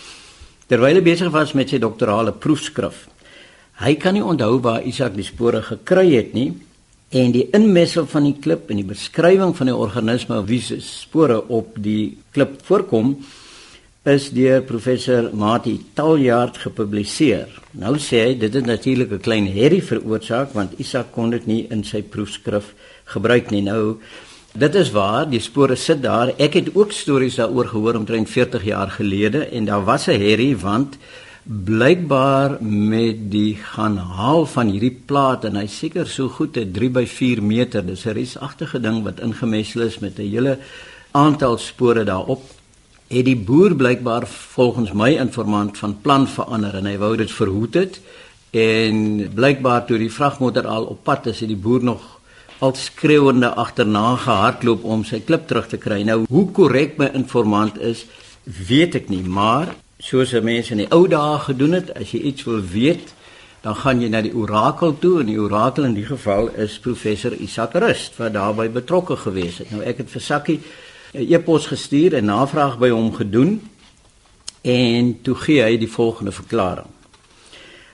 terwyl 0.68 0.96
hy 0.96 1.02
besig 1.02 1.32
was 1.32 1.54
met 1.54 1.70
sy 1.70 1.80
doktorale 1.80 2.34
proefskrif. 2.34 3.08
Hy 3.80 3.96
kan 3.96 4.14
nie 4.14 4.24
onthou 4.24 4.60
waar 4.60 4.84
Isak 4.84 5.16
die 5.16 5.24
spore 5.24 5.62
gekry 5.62 6.16
het 6.18 6.34
nie 6.34 6.52
en 7.12 7.32
die 7.32 7.48
inmessel 7.54 8.06
van 8.06 8.24
die 8.24 8.36
klip 8.42 8.70
en 8.70 8.76
die 8.76 8.84
beskrywing 8.84 9.56
van 9.56 9.68
die 9.68 9.76
organisme 9.76 10.46
wie 10.46 10.60
se 10.60 10.82
spore 10.82 11.48
op 11.48 11.82
die 11.82 12.18
klip 12.34 12.60
voorkom 12.64 13.24
is 14.02 14.32
deur 14.34 14.64
professor 14.66 15.28
Mati 15.30 15.76
Taljaard 15.94 16.56
gepubliseer. 16.58 17.52
Nou 17.78 18.00
sê 18.02 18.24
hy 18.26 18.32
dit 18.42 18.54
het 18.58 18.66
natuurlik 18.66 19.12
'n 19.12 19.22
klein 19.22 19.46
herrie 19.46 19.84
veroorsaak 19.84 20.54
want 20.54 20.74
Isak 20.80 21.12
kon 21.12 21.30
dit 21.30 21.46
nie 21.46 21.68
in 21.70 21.84
sy 21.84 22.02
proefskrif 22.02 22.74
gebruik 23.06 23.52
nie. 23.52 23.62
Nou 23.62 24.00
dit 24.58 24.76
is 24.76 24.92
waar, 24.92 25.30
die 25.30 25.40
spore 25.40 25.76
sit 25.76 26.02
daar. 26.02 26.34
Ek 26.40 26.54
het 26.54 26.76
ook 26.76 26.92
stories 26.92 27.36
daaroor 27.36 27.68
gehoor 27.68 27.96
omtrent 27.96 28.30
40 28.30 28.64
jaar 28.64 28.90
gelede 28.90 29.46
en 29.46 29.66
daar 29.66 29.86
was 29.86 30.08
'n 30.08 30.20
herrie 30.20 30.58
want 30.58 30.98
blykbaar 31.44 32.58
met 32.64 33.32
die 33.32 33.56
gaan 33.56 33.98
haal 33.98 34.46
van 34.46 34.68
hierdie 34.68 34.98
plaat 35.06 35.46
en 35.46 35.56
hy 35.56 35.68
seker 35.68 36.08
so 36.08 36.28
goed 36.28 36.58
'n 36.58 36.72
3 36.72 36.90
by 36.90 37.06
4 37.06 37.44
meter. 37.44 37.86
Dis 37.86 38.06
'n 38.06 38.14
reusagtige 38.14 38.80
ding 38.80 39.04
wat 39.04 39.20
ingemessel 39.20 39.82
is 39.82 40.00
met 40.00 40.18
'n 40.18 40.30
hele 40.30 40.58
aantal 41.12 41.58
spore 41.58 42.04
daarop 42.04 42.42
het 43.12 43.28
die 43.28 43.38
boer 43.38 43.76
blykbaar 43.76 44.28
volgens 44.56 44.94
my 44.96 45.10
informant 45.20 45.78
van 45.78 45.98
plan 46.02 46.28
verander 46.28 46.78
en 46.80 46.88
hy 46.88 46.96
wou 47.02 47.12
dit 47.20 47.32
verhoed 47.32 47.76
het 47.76 48.00
en 48.56 49.28
blykbaar 49.36 49.86
toe 49.88 50.00
die 50.00 50.12
vragmotor 50.12 50.68
al 50.68 50.88
op 50.94 51.04
pad 51.08 51.28
is 51.32 51.44
het 51.44 51.52
die 51.52 51.60
boer 51.60 51.84
nog 51.84 52.08
al 52.62 52.76
skreeuende 52.78 53.50
agterna 53.58 54.16
gehardloop 54.22 54.84
om 54.84 55.04
sy 55.08 55.20
klip 55.26 55.48
terug 55.50 55.68
te 55.68 55.80
kry. 55.82 56.04
Nou 56.06 56.24
hoe 56.30 56.44
korrek 56.54 57.00
my 57.02 57.10
informant 57.18 57.80
is, 57.82 58.06
weet 58.46 59.00
ek 59.00 59.10
nie, 59.10 59.24
maar 59.26 59.74
soos 60.02 60.36
mense 60.46 60.76
in 60.76 60.84
die 60.84 60.92
ou 60.94 61.08
dae 61.10 61.40
gedoen 61.48 61.80
het, 61.80 61.90
as 61.98 62.14
jy 62.14 62.22
iets 62.32 62.46
wil 62.46 62.62
weet, 62.62 63.16
dan 63.66 63.78
gaan 63.82 64.02
jy 64.02 64.12
na 64.14 64.22
die 64.26 64.34
orakel 64.38 64.94
toe 65.02 65.20
en 65.22 65.30
die 65.30 65.40
orakel 65.42 65.90
in 65.90 65.98
die 65.98 66.06
geval 66.06 66.50
is 66.62 66.80
professor 66.82 67.34
Isak 67.34 67.76
Rust 67.82 68.18
wat 68.22 68.34
daarbey 68.38 68.70
betrokke 68.74 69.18
gewees 69.26 69.60
het. 69.62 69.74
Nou 69.74 69.82
ek 69.86 70.02
het 70.02 70.14
vir 70.14 70.26
Sakkie 70.26 70.60
'n 71.14 71.28
e-pos 71.28 71.68
gestuur 71.68 72.14
en 72.16 72.26
navraag 72.26 72.78
by 72.80 72.90
hom 72.90 73.12
gedoen 73.12 73.60
en 74.64 75.22
toe 75.22 75.36
gee 75.36 75.64
hy 75.64 75.78
die 75.78 75.92
volgende 75.92 76.32
verklaring. 76.32 76.88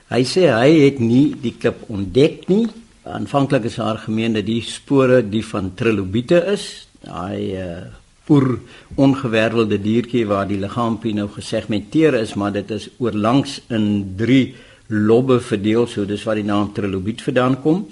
Hy 0.08 0.22
sê 0.24 0.46
hy 0.54 0.70
het 0.84 1.00
nie 1.02 1.34
die 1.34 1.56
klip 1.58 1.82
ontdek 1.90 2.46
nie. 2.48 2.68
Aanvanklik 3.02 3.64
is 3.64 3.76
haar 3.76 3.98
gemeen 3.98 4.36
dat 4.38 4.46
die 4.46 4.62
spore 4.62 5.22
die 5.22 5.42
van 5.44 5.72
trilobiete 5.74 6.44
is. 6.54 6.86
Daai 7.02 7.56
uh 7.56 7.80
oor 8.28 8.58
ongewervelde 9.00 9.78
diertjie 9.80 10.26
waar 10.28 10.44
die 10.44 10.58
liggaampie 10.60 11.14
nou 11.16 11.30
gesegmenteer 11.32 12.12
is, 12.18 12.34
maar 12.36 12.52
dit 12.52 12.70
is 12.70 12.90
oorlangs 13.00 13.54
in 13.72 14.14
3 14.20 14.54
lobbe 14.88 15.38
verdeel, 15.40 15.86
so 15.88 16.04
dis 16.04 16.26
waar 16.28 16.36
die 16.36 16.44
naam 16.44 16.68
trilobiet 16.76 17.24
vandaan 17.24 17.56
kom. 17.62 17.86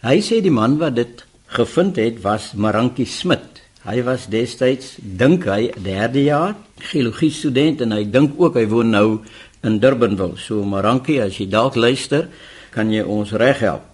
Hy 0.00 0.16
sê 0.24 0.40
die 0.40 0.54
man 0.54 0.78
wat 0.80 0.96
dit 0.96 1.20
gevind 1.58 2.00
het 2.00 2.22
was 2.24 2.54
Marankie 2.56 3.04
Smit 3.04 3.55
Hy 3.86 4.00
was 4.02 4.24
destyds 4.26 4.96
dink 4.98 5.44
hy 5.46 5.68
derde 5.78 6.24
jaar 6.24 6.56
geologie 6.90 7.30
student 7.30 7.84
en 7.84 7.92
hy 7.94 8.02
dink 8.10 8.34
ook 8.34 8.56
hy 8.58 8.64
woon 8.66 8.90
nou 8.90 9.08
in 9.62 9.76
Durbanville. 9.78 10.34
So 10.42 10.64
Marankie, 10.66 11.20
as 11.22 11.38
jy 11.38 11.46
dalk 11.50 11.78
luister, 11.78 12.26
kan 12.74 12.90
jy 12.90 13.04
ons 13.06 13.30
reghelp. 13.38 13.84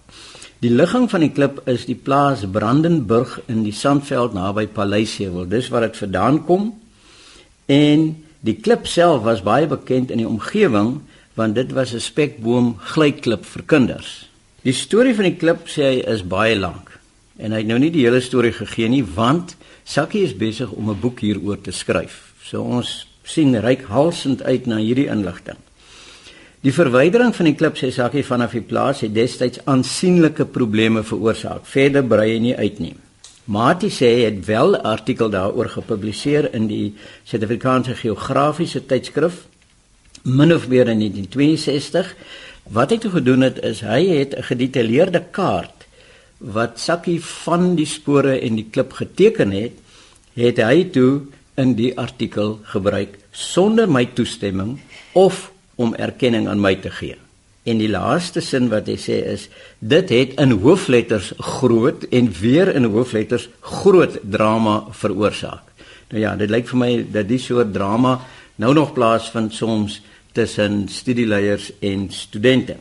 Die 0.65 0.71
ligging 0.73 1.05
van 1.11 1.21
die 1.21 1.29
klip 1.35 1.59
is 1.69 1.85
die 1.85 1.97
plaas 1.99 2.41
Brandenburg 2.49 3.35
in 3.51 3.61
die 3.67 3.75
Sandveld 3.75 4.33
naby 4.33 4.65
Paleisheuwel. 4.73 5.45
Dis 5.51 5.69
waar 5.69 5.85
dit 5.85 6.01
vandaan 6.01 6.41
kom. 6.47 6.71
En 7.69 8.09
die 8.41 8.57
klip 8.65 8.89
self 8.89 9.21
was 9.27 9.45
baie 9.45 9.69
bekend 9.69 10.09
in 10.09 10.23
die 10.23 10.29
omgewing 10.29 11.03
want 11.37 11.55
dit 11.55 11.69
was 11.73 11.93
'n 11.93 11.99
spekboom 11.99 12.77
glyklip 12.79 13.45
vir 13.45 13.63
kinders. 13.65 14.29
Die 14.63 14.73
storie 14.73 15.13
van 15.13 15.25
die 15.25 15.37
klip 15.37 15.67
sê 15.67 15.83
hy 15.83 16.03
is 16.07 16.23
baie 16.23 16.55
lank. 16.55 16.99
En 17.37 17.51
hy 17.51 17.63
het 17.63 17.67
nou 17.67 17.79
nie 17.81 17.91
die 17.93 18.05
hele 18.05 18.21
storie 18.21 18.53
gegee 18.53 18.89
nie 18.89 19.03
want 19.15 19.55
Sakkie 19.83 20.23
is 20.23 20.35
besig 20.37 20.71
om 20.71 20.89
'n 20.89 20.99
boek 20.99 21.19
hieroor 21.19 21.61
te 21.61 21.71
skryf. 21.71 22.33
So 22.43 22.61
ons 22.61 23.07
sien 23.23 23.55
ryk 23.59 23.83
halsend 23.83 24.43
uit 24.43 24.65
na 24.65 24.77
hierdie 24.77 25.09
inligting. 25.09 25.57
Die 26.61 26.71
verwydering 26.71 27.35
van 27.35 27.45
die 27.45 27.55
klip 27.55 27.75
sê 27.75 27.91
Sakkie 27.91 28.23
vanaf 28.23 28.51
die 28.51 28.61
plaas 28.61 29.01
het 29.01 29.13
destyds 29.13 29.59
aansienlike 29.65 30.45
probleme 30.45 31.03
veroorsaak. 31.03 31.65
Verder 31.65 32.03
brei 32.03 32.33
hy 32.33 32.39
nie 32.39 32.55
uit 32.55 32.79
nie. 32.79 32.95
Mati 33.45 33.89
sê 33.89 34.07
hy 34.15 34.23
het 34.23 34.45
wel 34.45 34.75
'n 34.75 34.81
artikel 34.81 35.29
daaroor 35.29 35.69
gepubliseer 35.69 36.53
in 36.53 36.67
die 36.67 36.93
Suid-Afrikaanse 37.25 37.95
Geografiese 37.95 38.85
Tydskrif 38.85 39.47
min 40.23 40.53
of 40.53 40.67
meer 40.67 40.87
in 40.87 40.99
1962. 40.99 42.15
Wat 42.71 42.89
hy 42.89 42.97
toe 42.97 43.11
gedoen 43.11 43.41
het 43.41 43.59
is 43.59 43.81
hy 43.81 44.07
het 44.07 44.35
'n 44.37 44.43
gedetailleerde 44.43 45.23
kaart 45.31 45.72
wat 46.43 46.79
Sakkie 46.81 47.19
van 47.23 47.73
die 47.79 47.87
spore 47.87 48.35
en 48.43 48.57
die 48.59 48.67
klip 48.71 48.97
geteken 48.99 49.53
het, 49.55 49.79
het 50.35 50.59
hy 50.59 50.89
toe 50.91 51.23
in 51.61 51.75
die 51.77 51.93
artikel 51.99 52.57
gebruik 52.73 53.19
sonder 53.31 53.87
my 53.89 54.05
toestemming 54.17 54.79
of 55.17 55.51
om 55.75 55.93
erkenning 55.95 56.49
aan 56.49 56.61
my 56.61 56.75
te 56.81 56.91
gee. 56.91 57.17
En 57.63 57.79
die 57.79 57.87
laaste 57.87 58.41
sin 58.43 58.67
wat 58.73 58.89
hy 58.91 58.97
sê 58.99 59.21
is 59.31 59.47
dit 59.79 60.09
het 60.11 60.33
in 60.41 60.57
hoofletters 60.65 61.31
groot 61.59 62.03
en 62.11 62.27
weer 62.41 62.73
in 62.75 62.89
hoofletters 62.91 63.47
groot 63.61 64.17
drama 64.21 64.81
veroorsaak. 64.91 65.63
Nou 66.11 66.21
ja, 66.21 66.35
dit 66.35 66.51
lyk 66.51 66.67
vir 66.69 66.81
my 66.81 66.91
dat 67.13 67.29
die 67.29 67.39
soort 67.39 67.71
drama 67.73 68.17
nou 68.61 68.73
nog 68.75 68.91
plaasvind 68.93 69.55
soms 69.55 70.01
tussen 70.35 70.87
studieleiers 70.89 71.71
en 71.79 72.09
studente. 72.11 72.75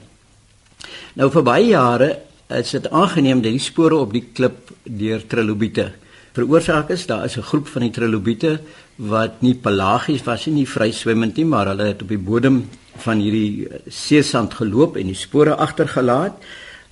Nou 1.15 1.31
vir 1.31 1.47
baie 1.47 1.71
jare 1.71 2.11
is 2.59 2.71
dit 2.71 2.91
aangeneem 2.91 3.43
dat 3.43 3.53
die 3.53 3.61
spore 3.61 3.97
op 3.97 4.13
die 4.13 4.25
klip 4.33 4.71
deur 4.85 5.27
trilobiete 5.27 5.93
veroorsaak 6.33 6.91
is. 6.91 7.07
Daar 7.07 7.25
is 7.25 7.37
'n 7.37 7.43
groep 7.43 7.69
van 7.69 7.83
die 7.83 7.91
trilobiete 7.91 8.61
wat 8.97 9.41
nie 9.41 9.55
pelagies 9.55 10.25
was 10.25 10.47
nie, 10.47 10.55
nie 10.55 10.69
vry 10.69 10.91
swemmend 10.91 11.37
nie, 11.37 11.45
maar 11.45 11.67
hulle 11.67 11.85
het 11.85 12.03
op 12.03 12.09
die 12.09 12.19
bodem 12.19 12.69
van 12.97 13.19
hierdie 13.19 13.69
seesand 13.89 14.55
geloop 14.55 14.97
en 14.97 15.07
die 15.07 15.15
spore 15.15 15.55
agtergelaat. 15.55 16.33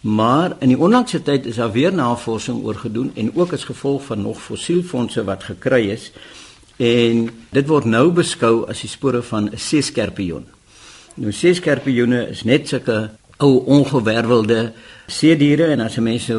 Maar 0.00 0.56
in 0.60 0.68
die 0.68 0.78
onlangse 0.78 1.22
tyd 1.22 1.46
is 1.46 1.56
daar 1.56 1.72
weer 1.72 1.92
navorsing 1.92 2.64
oor 2.64 2.74
gedoen 2.74 3.10
en 3.14 3.36
ook 3.36 3.52
as 3.52 3.64
gevolg 3.64 4.04
van 4.04 4.22
nog 4.22 4.40
fossielfondse 4.42 5.24
wat 5.24 5.44
gekry 5.44 5.90
is 5.90 6.12
en 6.76 7.28
dit 7.52 7.66
word 7.68 7.84
nou 7.84 8.06
beskou 8.10 8.64
as 8.68 8.80
die 8.80 8.88
spore 8.88 9.22
van 9.22 9.50
'n 9.52 9.58
seeskerpioen. 9.58 10.46
Nou 11.14 11.32
seeskerpioene 11.32 12.28
is 12.30 12.42
net 12.44 12.68
sulke 12.68 13.10
ou 13.40 13.64
ongewervelde 13.66 14.72
see 15.11 15.35
diere 15.37 15.72
en 15.74 15.81
as 15.81 15.96
mense 15.98 16.37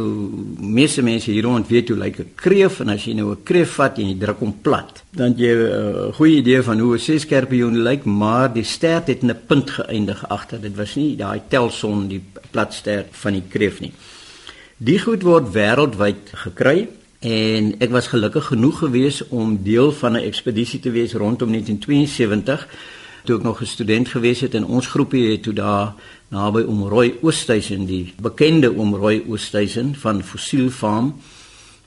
meeste 0.62 1.04
mense 1.04 1.32
hier 1.32 1.44
rond 1.44 1.68
weet 1.68 1.90
hoe 1.90 1.98
lyk 1.98 2.20
'n 2.20 2.32
kreef 2.36 2.80
en 2.80 2.90
as 2.90 3.06
jy 3.06 3.14
nou 3.14 3.32
'n 3.32 3.44
kreef 3.44 3.76
vat 3.76 3.98
en 4.00 4.08
jy 4.08 4.18
druk 4.18 4.40
hom 4.40 4.54
plat 4.62 5.04
dan 5.12 5.34
jy 5.38 5.52
'n 5.52 5.60
uh, 5.60 6.14
goeie 6.14 6.38
idee 6.38 6.62
van 6.62 6.80
hoe 6.80 6.96
'n 6.96 7.00
seeskerpioen 7.00 7.84
lyk 7.84 8.06
maar 8.06 8.54
die 8.54 8.64
stert 8.64 9.08
het 9.08 9.22
in 9.24 9.32
'n 9.32 9.46
punt 9.48 9.70
geëindig 9.70 10.30
agter. 10.30 10.62
Dit 10.62 10.76
was 10.76 10.96
nie 10.96 11.16
daai 11.16 11.42
telson 11.50 12.08
die 12.08 12.24
plat 12.52 12.74
stert 12.74 13.08
van 13.12 13.34
die 13.34 13.44
kreef 13.50 13.80
nie. 13.80 13.92
Die 14.78 15.00
goed 15.00 15.24
word 15.24 15.54
wêreldwyd 15.54 16.32
gekry 16.34 16.88
En 17.22 17.76
ek 17.78 17.92
was 17.94 18.08
gelukkig 18.10 18.46
genoeg 18.50 18.78
geweest 18.82 19.28
om 19.30 19.60
deel 19.64 19.92
van 19.92 20.12
'n 20.12 20.26
ekspedisie 20.26 20.80
te 20.80 20.90
wees 20.90 21.14
rondom 21.14 21.50
1972 21.50 22.68
toe 23.24 23.38
ek 23.38 23.44
nog 23.44 23.62
'n 23.62 23.66
student 23.66 24.08
gewees 24.08 24.42
het 24.42 24.54
en 24.56 24.66
ons 24.66 24.88
groepie 24.88 25.32
het 25.32 25.44
toe 25.44 25.54
daar 25.54 25.94
naby 26.30 26.62
Omrooi 26.62 27.18
Oosthuizen 27.22 27.86
die 27.86 28.14
bekende 28.22 28.72
Omrooi 28.72 29.24
Oosthuizen 29.28 29.96
van 29.96 30.24
Fossiel 30.24 30.70
Farm 30.70 31.16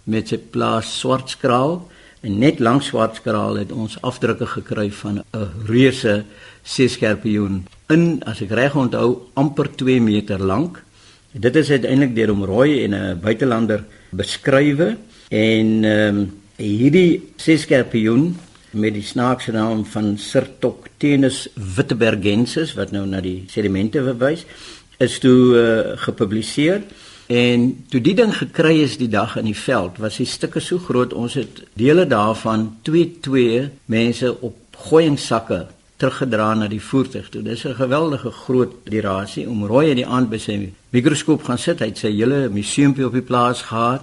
met 0.04 0.28
sy 0.28 0.38
plaas 0.38 0.98
Swartskraal 0.98 1.90
en 2.20 2.38
net 2.38 2.58
langs 2.58 2.86
Swartskraal 2.86 3.54
het 3.54 3.72
ons 3.72 3.96
afdrukke 4.00 4.46
gekry 4.46 4.90
van 4.90 5.22
'n 5.32 5.48
reuse 5.66 6.24
seeskerpioen 6.62 7.66
in 7.88 8.22
as 8.24 8.40
ek 8.40 8.50
reg 8.50 8.76
onthou 8.76 9.28
amper 9.34 9.68
2 9.76 10.00
meter 10.00 10.38
lank. 10.38 10.82
Dit 11.32 11.56
is 11.56 11.70
uiteindelik 11.70 12.14
deur 12.14 12.30
Omrooi 12.30 12.84
en 12.84 12.94
'n 12.94 13.20
buitelander 13.20 13.84
beskrywe 14.10 14.96
en 15.28 15.84
ehm 15.84 16.16
um, 16.16 16.42
hierdie 16.56 17.32
seeskerpioen 17.36 18.36
met 18.74 18.94
die 18.94 19.04
snaakse 19.04 19.52
naam 19.52 19.84
van 19.86 20.14
Sirtoctenus 20.18 21.48
wittebergensis 21.54 22.74
wat 22.78 22.92
nou 22.94 23.06
na 23.06 23.20
die 23.24 23.44
sedimente 23.50 24.02
verwys 24.02 24.44
is 25.02 25.18
toe 25.18 25.38
uh, 25.58 25.98
gepubliseer. 26.04 26.82
En 27.26 27.70
toe 27.88 28.00
die 28.04 28.14
ding 28.14 28.34
gekry 28.36 28.82
is 28.84 28.98
die 29.00 29.08
dag 29.08 29.36
in 29.40 29.48
die 29.48 29.56
veld 29.56 29.98
was 30.02 30.18
die 30.20 30.28
stukke 30.28 30.60
so 30.60 30.78
groot 30.78 31.14
ons 31.16 31.38
het 31.40 31.62
dele 31.78 32.04
daarvan 32.06 32.68
2 32.84 33.20
2 33.24 33.62
mense 33.94 34.34
op 34.40 34.58
gooiingsakke 34.90 35.64
teruggedra 35.96 36.50
na 36.54 36.68
die 36.68 36.82
voertuig 36.82 37.30
toe. 37.30 37.42
Dis 37.42 37.64
'n 37.64 37.74
geweldige 37.74 38.30
groot 38.30 38.74
durasie 38.84 39.48
om 39.48 39.66
rooi 39.66 39.90
in 39.90 39.96
die 40.02 40.06
aand 40.06 40.30
by 40.30 40.38
sy 40.38 40.72
mikroskoop 40.90 41.42
gaan 41.44 41.58
sit. 41.58 41.80
Hy 41.80 41.86
het 41.86 41.98
sy 41.98 42.12
hele 42.12 42.48
museumpie 42.48 43.06
op 43.06 43.12
die 43.12 43.22
plaas 43.22 43.62
gehad 43.62 44.02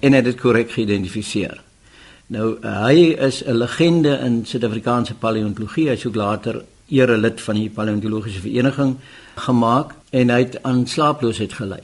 en 0.00 0.12
het 0.12 0.24
dit 0.24 0.40
korrek 0.40 0.70
geïdentifiseer 0.70 1.69
Nou 2.30 2.58
hy 2.62 3.16
is 3.18 3.42
'n 3.44 3.56
legende 3.58 4.18
in 4.22 4.46
Suid-Afrikaanse 4.46 5.14
paleontologie. 5.14 5.88
Hy 5.88 5.94
is 5.94 6.06
ook 6.06 6.14
later 6.14 6.64
erelid 6.88 7.40
van 7.40 7.54
die 7.54 7.70
paleontologiese 7.70 8.40
vereniging 8.40 8.96
gemaak 9.34 9.94
en 10.10 10.30
hy 10.30 10.38
het 10.38 10.62
aan 10.62 10.86
slaaploosheid 10.86 11.52
gelei. 11.52 11.80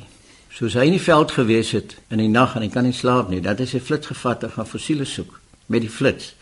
Soos 0.48 0.74
hy 0.74 0.84
in 0.84 0.90
die 0.90 1.02
veld 1.02 1.30
gewees 1.30 1.70
het 1.70 1.96
in 2.08 2.18
die 2.18 2.28
nag 2.28 2.54
en 2.54 2.62
hy 2.62 2.68
kan 2.68 2.84
nie 2.84 2.92
slaap 2.92 3.28
nie, 3.28 3.40
dat 3.40 3.58
hy 3.58 3.66
sy 3.66 3.80
flits 3.80 4.06
gevat 4.06 4.42
en 4.42 4.50
gaan 4.50 4.66
fossiele 4.66 5.04
soek 5.04 5.40
met 5.66 5.80
die 5.80 5.90
flits. 5.90 6.34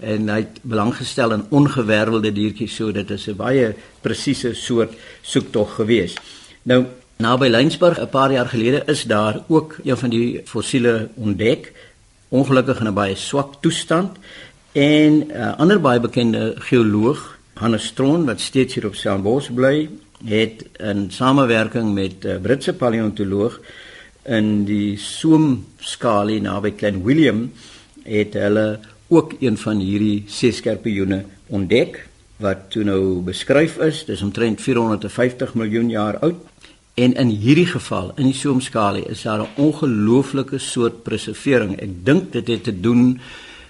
En 0.00 0.28
hy 0.28 0.36
het 0.36 0.58
belang 0.62 0.94
gestel 0.96 1.32
in 1.32 1.44
ongewervelde 1.50 2.32
diertjies, 2.32 2.74
so 2.74 2.92
dit 2.92 3.10
is 3.10 3.28
'n 3.28 3.36
baie 3.36 3.74
presiese 4.00 4.54
soort 4.54 4.92
soektog 5.22 5.74
gewees. 5.74 6.16
Nou 6.62 6.86
naby 7.16 7.48
Lensburg 7.48 8.00
'n 8.00 8.08
paar 8.08 8.32
jaar 8.32 8.48
gelede 8.48 8.82
is 8.86 9.04
daar 9.04 9.44
ook 9.48 9.76
een 9.84 9.96
van 9.96 10.10
die 10.10 10.40
fossiele 10.44 11.08
ontdek 11.14 11.72
ongelukkig 12.32 12.80
in 12.80 12.88
'n 12.88 12.94
baie 12.94 13.14
swak 13.14 13.60
toestand. 13.60 14.16
En 14.72 15.12
'n 15.12 15.30
uh, 15.30 15.58
ander 15.58 15.80
baie 15.80 16.00
bekende 16.00 16.54
geoloog 16.56 17.38
Hannes 17.54 17.84
Stroon 17.84 18.24
wat 18.24 18.40
steeds 18.40 18.74
hier 18.74 18.86
op 18.86 18.94
Stellenbosch 18.94 19.52
bly 19.52 19.88
het 20.24 20.64
in 20.78 21.10
samewerking 21.10 21.92
met 21.94 22.24
'n 22.24 22.28
uh, 22.28 22.40
Britse 22.40 22.72
paleontoloog 22.72 23.60
in 24.24 24.64
die 24.64 24.96
Soomskalie 24.96 26.40
naby 26.40 26.70
Klein 26.70 27.02
Willem 27.04 27.52
het 28.02 28.34
hulle 28.34 28.78
ook 29.08 29.34
een 29.40 29.58
van 29.58 29.78
hierdie 29.78 30.24
seeskerpioene 30.26 31.24
ontdek 31.46 32.08
wat 32.36 32.70
toe 32.70 32.84
nou 32.84 33.20
beskryf 33.22 33.76
is. 33.78 34.04
Dis 34.04 34.22
omtrent 34.22 34.60
450 34.60 35.54
miljoen 35.54 35.90
jaar 35.90 36.18
oud 36.18 36.40
En 36.94 37.14
in 37.14 37.28
hierdie 37.28 37.66
geval, 37.66 38.10
in 38.20 38.28
die 38.28 38.36
soomskalie, 38.36 39.06
is 39.08 39.22
daar 39.22 39.40
'n 39.40 39.54
ongelooflike 39.56 40.58
soort 40.58 41.02
preservering. 41.02 41.80
Ek 41.80 42.04
dink 42.04 42.32
dit 42.32 42.46
het 42.46 42.64
te 42.64 42.80
doen 42.80 43.20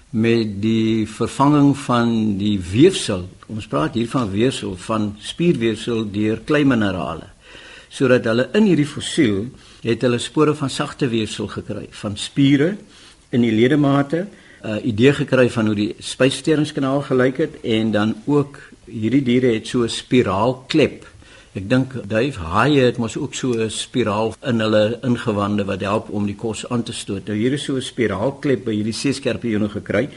met 0.09 0.61
die 0.61 1.07
vervanging 1.07 1.77
van 1.77 2.37
die 2.37 2.59
weefsel. 2.59 3.29
Ons 3.47 3.67
praat 3.67 3.93
hier 3.93 4.09
van 4.09 4.31
weefsel 4.31 4.75
van 4.75 5.15
spierweefsel 5.19 6.11
deur 6.11 6.39
kleiminerale. 6.45 7.27
Sodat 7.89 8.23
hulle 8.23 8.49
in 8.53 8.63
hierdie 8.63 8.87
fossiel 8.87 9.47
het 9.81 10.01
hulle 10.01 10.17
spore 10.17 10.55
van 10.55 10.69
sagte 10.69 11.07
weefsel 11.07 11.47
gekry, 11.47 11.87
van 11.89 12.17
spiere 12.17 12.77
in 13.29 13.41
die 13.41 13.51
ledemate, 13.51 14.27
'n 14.63 14.69
uh, 14.69 14.85
idee 14.85 15.13
gekry 15.13 15.49
van 15.49 15.65
hoe 15.65 15.75
die 15.75 15.95
spysverteringskanaal 15.99 17.01
gelyk 17.01 17.37
het 17.37 17.61
en 17.61 17.91
dan 17.91 18.15
ook 18.25 18.59
hierdie 18.85 19.23
diere 19.23 19.53
het 19.53 19.67
so 19.67 19.83
'n 19.83 19.89
spiraalklep 19.89 21.12
Ek 21.53 21.67
dink 21.69 21.91
Dave 22.09 22.47
haie 22.49 22.81
het 22.81 22.97
mos 22.97 23.13
ook 23.13 23.35
so 23.37 23.53
'n 23.53 23.69
spiraal 23.69 24.33
in 24.41 24.59
hulle 24.59 24.97
ingewande 25.05 25.63
wat 25.65 25.81
help 25.81 26.09
om 26.09 26.25
die 26.25 26.35
kos 26.35 26.65
aan 26.69 26.83
te 26.83 26.93
stoot. 26.93 27.27
Nou 27.27 27.37
hier 27.37 27.53
is 27.53 27.63
so 27.63 27.75
'n 27.75 27.81
spiraalklep 27.81 28.65
by 28.65 28.73
hierdie 28.73 28.93
seeskerpioene 28.93 29.69
gekry. 29.69 30.09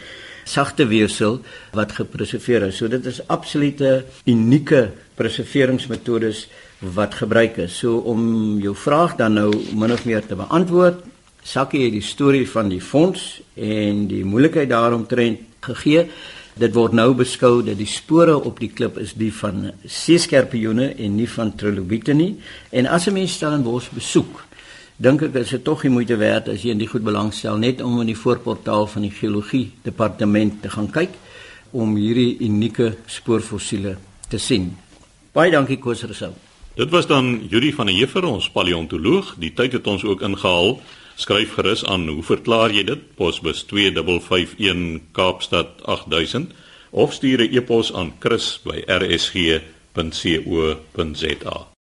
Sagte 0.44 0.86
weefsel 0.86 1.40
wat 1.72 1.92
gepreserveer 1.92 2.62
is. 2.62 2.76
So 2.76 2.88
dit 2.88 3.04
is 3.06 3.20
absolute 3.28 4.04
unieke 4.24 4.92
preserveringsmetodes 5.14 6.48
wat 6.80 7.14
gebruik 7.14 7.56
is. 7.58 7.78
So 7.78 7.98
om 7.98 8.58
jou 8.58 8.74
vraag 8.74 9.16
dan 9.16 9.34
nou 9.34 9.52
min 9.74 9.92
of 9.92 10.04
meer 10.06 10.26
te 10.26 10.36
beantwoord, 10.36 11.04
sakkie 11.42 11.84
het 11.84 11.92
die 11.92 12.02
storie 12.02 12.48
van 12.48 12.68
die 12.68 12.80
fonds 12.80 13.42
en 13.54 14.06
die 14.06 14.24
moeilikheid 14.24 14.68
daaromtrent 14.68 15.38
gegee. 15.60 16.08
Dit 16.56 16.72
word 16.72 16.94
nou 16.96 17.10
beskou 17.12 17.58
dat 17.60 17.76
die 17.76 17.88
spore 17.88 18.32
op 18.48 18.62
die 18.62 18.70
klip 18.72 18.96
is 18.96 19.10
die 19.12 19.32
van 19.42 19.74
seeskerpioene 19.84 20.94
en 20.94 21.16
nie 21.18 21.28
van 21.28 21.50
trilobiete 21.52 22.14
nie. 22.16 22.38
En 22.72 22.86
as 22.86 23.06
'n 23.06 23.12
mens 23.12 23.34
Stellenbosch 23.34 23.90
besoek, 23.92 24.44
dink 24.96 25.22
ek 25.22 25.34
is 25.34 25.50
dit 25.50 25.64
tog 25.64 25.82
die 25.82 25.90
moeite 25.90 26.16
werd 26.16 26.48
as 26.48 26.62
jy 26.62 26.70
in 26.70 26.78
die 26.78 26.88
goed 26.88 27.04
belangstel 27.04 27.56
net 27.56 27.82
om 27.82 28.00
in 28.00 28.06
die 28.06 28.16
voorportaal 28.16 28.86
van 28.86 29.02
die 29.02 29.10
geologie 29.10 29.72
departement 29.82 30.62
te 30.62 30.70
gaan 30.70 30.90
kyk 30.90 31.10
om 31.72 31.96
hierdie 31.96 32.38
unieke 32.40 32.96
spoorfossiele 33.06 33.96
te 34.28 34.38
sien. 34.38 34.76
Baie 35.32 35.50
dankie 35.50 35.78
Koosresou. 35.78 36.32
Dit 36.74 36.90
was 36.90 37.06
dan 37.06 37.46
Juri 37.48 37.72
van 37.72 37.86
der 37.86 37.94
Heever, 37.94 38.24
ons 38.24 38.50
paleontoloog. 38.50 39.34
Die 39.38 39.52
tyd 39.52 39.72
het 39.72 39.86
ons 39.86 40.04
ook 40.04 40.22
ingehaal. 40.22 40.80
Skryf 41.16 41.54
gerus 41.56 41.84
aan, 41.84 42.08
hoe 42.08 42.22
verklaar 42.22 42.70
jy 42.70 42.84
dit? 42.84 42.98
Posbus 43.16 43.64
2551 43.70 45.00
Kaapstad 45.16 45.68
8000 45.88 46.52
of 46.90 47.12
stuur 47.12 47.40
'n 47.40 47.56
e-pos 47.56 47.92
aan 47.92 48.12
chris@rsg.co.za. 48.20 49.56